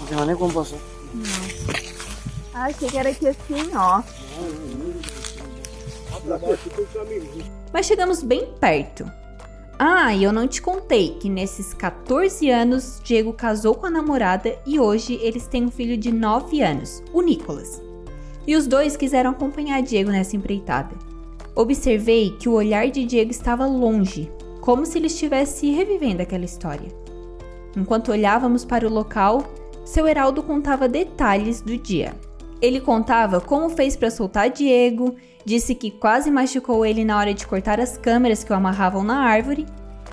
Não 0.00 0.06
tem 0.06 0.26
nem 0.26 0.36
como 0.36 0.52
passar. 0.52 0.78
Não. 1.12 1.24
Ah, 2.54 2.64
achei 2.66 2.88
que 2.88 2.98
era 2.98 3.08
aqui 3.08 3.26
assim, 3.26 3.70
ó. 3.74 4.02
Mas 7.72 7.86
chegamos 7.86 8.22
bem 8.22 8.52
perto. 8.60 9.19
Ah, 9.82 10.14
e 10.14 10.22
eu 10.22 10.30
não 10.30 10.46
te 10.46 10.60
contei 10.60 11.16
que 11.18 11.30
nesses 11.30 11.72
14 11.72 12.50
anos 12.50 13.00
Diego 13.02 13.32
casou 13.32 13.74
com 13.74 13.86
a 13.86 13.90
namorada 13.90 14.54
e 14.66 14.78
hoje 14.78 15.18
eles 15.22 15.46
têm 15.46 15.64
um 15.64 15.70
filho 15.70 15.96
de 15.96 16.12
9 16.12 16.60
anos, 16.60 17.02
o 17.14 17.22
Nicolas. 17.22 17.80
E 18.46 18.56
os 18.56 18.66
dois 18.66 18.94
quiseram 18.94 19.30
acompanhar 19.30 19.80
Diego 19.80 20.10
nessa 20.10 20.36
empreitada. 20.36 20.94
Observei 21.56 22.36
que 22.38 22.46
o 22.46 22.52
olhar 22.52 22.90
de 22.90 23.06
Diego 23.06 23.30
estava 23.30 23.64
longe, 23.64 24.30
como 24.60 24.84
se 24.84 24.98
ele 24.98 25.06
estivesse 25.06 25.70
revivendo 25.70 26.20
aquela 26.20 26.44
história. 26.44 26.94
Enquanto 27.74 28.12
olhávamos 28.12 28.66
para 28.66 28.86
o 28.86 28.92
local, 28.92 29.44
seu 29.82 30.06
Heraldo 30.06 30.42
contava 30.42 30.90
detalhes 30.90 31.62
do 31.62 31.78
dia. 31.78 32.14
Ele 32.60 32.82
contava 32.82 33.40
como 33.40 33.70
fez 33.70 33.96
para 33.96 34.10
soltar 34.10 34.50
Diego, 34.50 35.16
disse 35.44 35.74
que 35.74 35.90
quase 35.90 36.30
machucou 36.30 36.84
ele 36.84 37.04
na 37.04 37.18
hora 37.18 37.34
de 37.34 37.46
cortar 37.46 37.80
as 37.80 37.96
câmeras 37.96 38.44
que 38.44 38.52
o 38.52 38.56
amarravam 38.56 39.02
na 39.02 39.20
árvore 39.20 39.66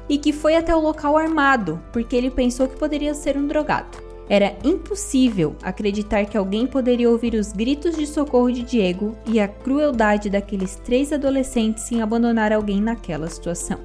e 0.09 0.17
que 0.17 0.31
foi 0.31 0.55
até 0.55 0.75
o 0.75 0.79
local 0.79 1.17
armado 1.17 1.81
porque 1.91 2.15
ele 2.15 2.31
pensou 2.31 2.67
que 2.67 2.77
poderia 2.77 3.13
ser 3.13 3.37
um 3.37 3.47
drogado. 3.47 4.07
Era 4.29 4.57
impossível 4.63 5.55
acreditar 5.63 6.25
que 6.25 6.37
alguém 6.37 6.67
poderia 6.67 7.09
ouvir 7.09 7.33
os 7.33 7.53
gritos 7.53 7.95
de 7.95 8.05
socorro 8.05 8.51
de 8.51 8.61
Diego 8.61 9.15
e 9.25 9.39
a 9.39 9.47
crueldade 9.47 10.29
daqueles 10.29 10.75
três 10.75 11.13
adolescentes 11.13 11.89
em 11.91 12.01
abandonar 12.01 12.51
alguém 12.51 12.81
naquela 12.81 13.29
situação. 13.29 13.79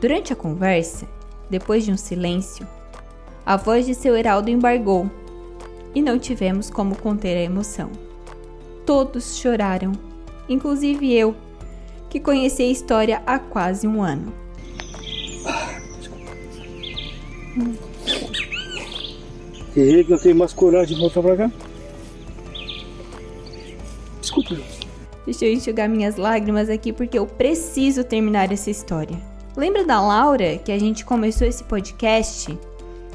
Durante 0.00 0.32
a 0.32 0.36
conversa, 0.36 1.06
depois 1.48 1.84
de 1.84 1.92
um 1.92 1.96
silêncio, 1.96 2.66
a 3.46 3.56
voz 3.56 3.86
de 3.86 3.94
seu 3.94 4.16
Heraldo 4.16 4.50
embargou 4.50 5.08
e 5.94 6.02
não 6.02 6.18
tivemos 6.18 6.70
como 6.70 6.96
conter 6.96 7.36
a 7.36 7.42
emoção. 7.42 7.90
Todos 8.84 9.36
choraram, 9.36 9.92
inclusive 10.48 11.12
eu, 11.12 11.34
que 12.08 12.20
conheci 12.20 12.62
a 12.62 12.70
história 12.70 13.22
há 13.26 13.38
quase 13.38 13.86
um 13.86 14.02
ano. 14.02 14.32
Errei 19.76 20.04
que 20.04 20.12
eu 20.12 20.18
tenho 20.18 20.36
mais 20.36 20.52
coragem 20.52 20.94
de 20.94 21.00
voltar 21.00 21.22
pra 21.22 21.36
cá. 21.36 21.50
Desculpa. 24.20 24.56
Deixa 25.24 25.46
eu 25.46 25.52
enxugar 25.52 25.88
minhas 25.88 26.16
lágrimas 26.16 26.68
aqui 26.68 26.92
porque 26.92 27.18
eu 27.18 27.26
preciso 27.26 28.04
terminar 28.04 28.52
essa 28.52 28.70
história. 28.70 29.16
Lembra 29.56 29.84
da 29.84 30.00
Laura 30.00 30.58
que 30.58 30.70
a 30.70 30.78
gente 30.78 31.04
começou 31.04 31.46
esse 31.46 31.64
podcast? 31.64 32.56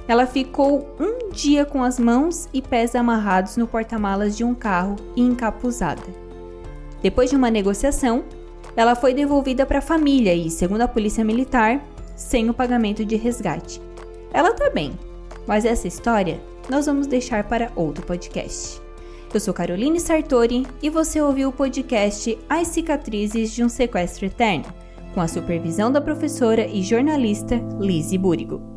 Ela 0.08 0.26
ficou 0.26 0.88
um 1.00 1.32
dia 1.32 1.66
com 1.66 1.84
as 1.84 2.00
mãos 2.00 2.50
e 2.54 2.62
pés 2.62 2.96
amarrados 2.96 3.58
no 3.58 3.68
porta-malas 3.68 4.36
de 4.36 4.44
um 4.44 4.56
carro 4.56 4.96
e 5.16 5.22
encapuzada. 5.22 6.29
Depois 7.02 7.30
de 7.30 7.36
uma 7.36 7.50
negociação, 7.50 8.24
ela 8.76 8.96
foi 8.96 9.14
devolvida 9.14 9.66
para 9.66 9.80
a 9.80 9.82
família 9.82 10.34
e, 10.34 10.50
segundo 10.50 10.82
a 10.82 10.88
polícia 10.88 11.24
militar, 11.24 11.84
sem 12.16 12.50
o 12.50 12.54
pagamento 12.54 13.06
de 13.06 13.16
resgate. 13.16 13.82
Ela 14.34 14.54
tá 14.54 14.70
bem, 14.70 14.92
mas 15.48 15.66
essa 15.66 15.88
história 15.88 16.40
nós 16.70 16.86
vamos 16.86 17.08
deixar 17.08 17.46
para 17.46 17.72
outro 17.76 18.06
podcast. 18.06 18.82
Eu 19.34 19.40
sou 19.40 19.54
Caroline 19.54 20.00
Sartori 20.00 20.66
e 20.82 20.90
você 20.90 21.22
ouviu 21.22 21.50
o 21.50 21.54
podcast 21.54 22.38
As 22.50 22.68
Cicatrizes 22.68 23.52
de 23.54 23.64
um 23.64 23.70
Sequestro 23.70 24.26
Eterno, 24.26 24.66
com 25.14 25.22
a 25.22 25.28
supervisão 25.28 25.92
da 25.92 26.02
professora 26.02 26.68
e 26.68 26.82
jornalista 26.82 27.56
Lizzie 27.80 28.18
Búrigo. 28.18 28.69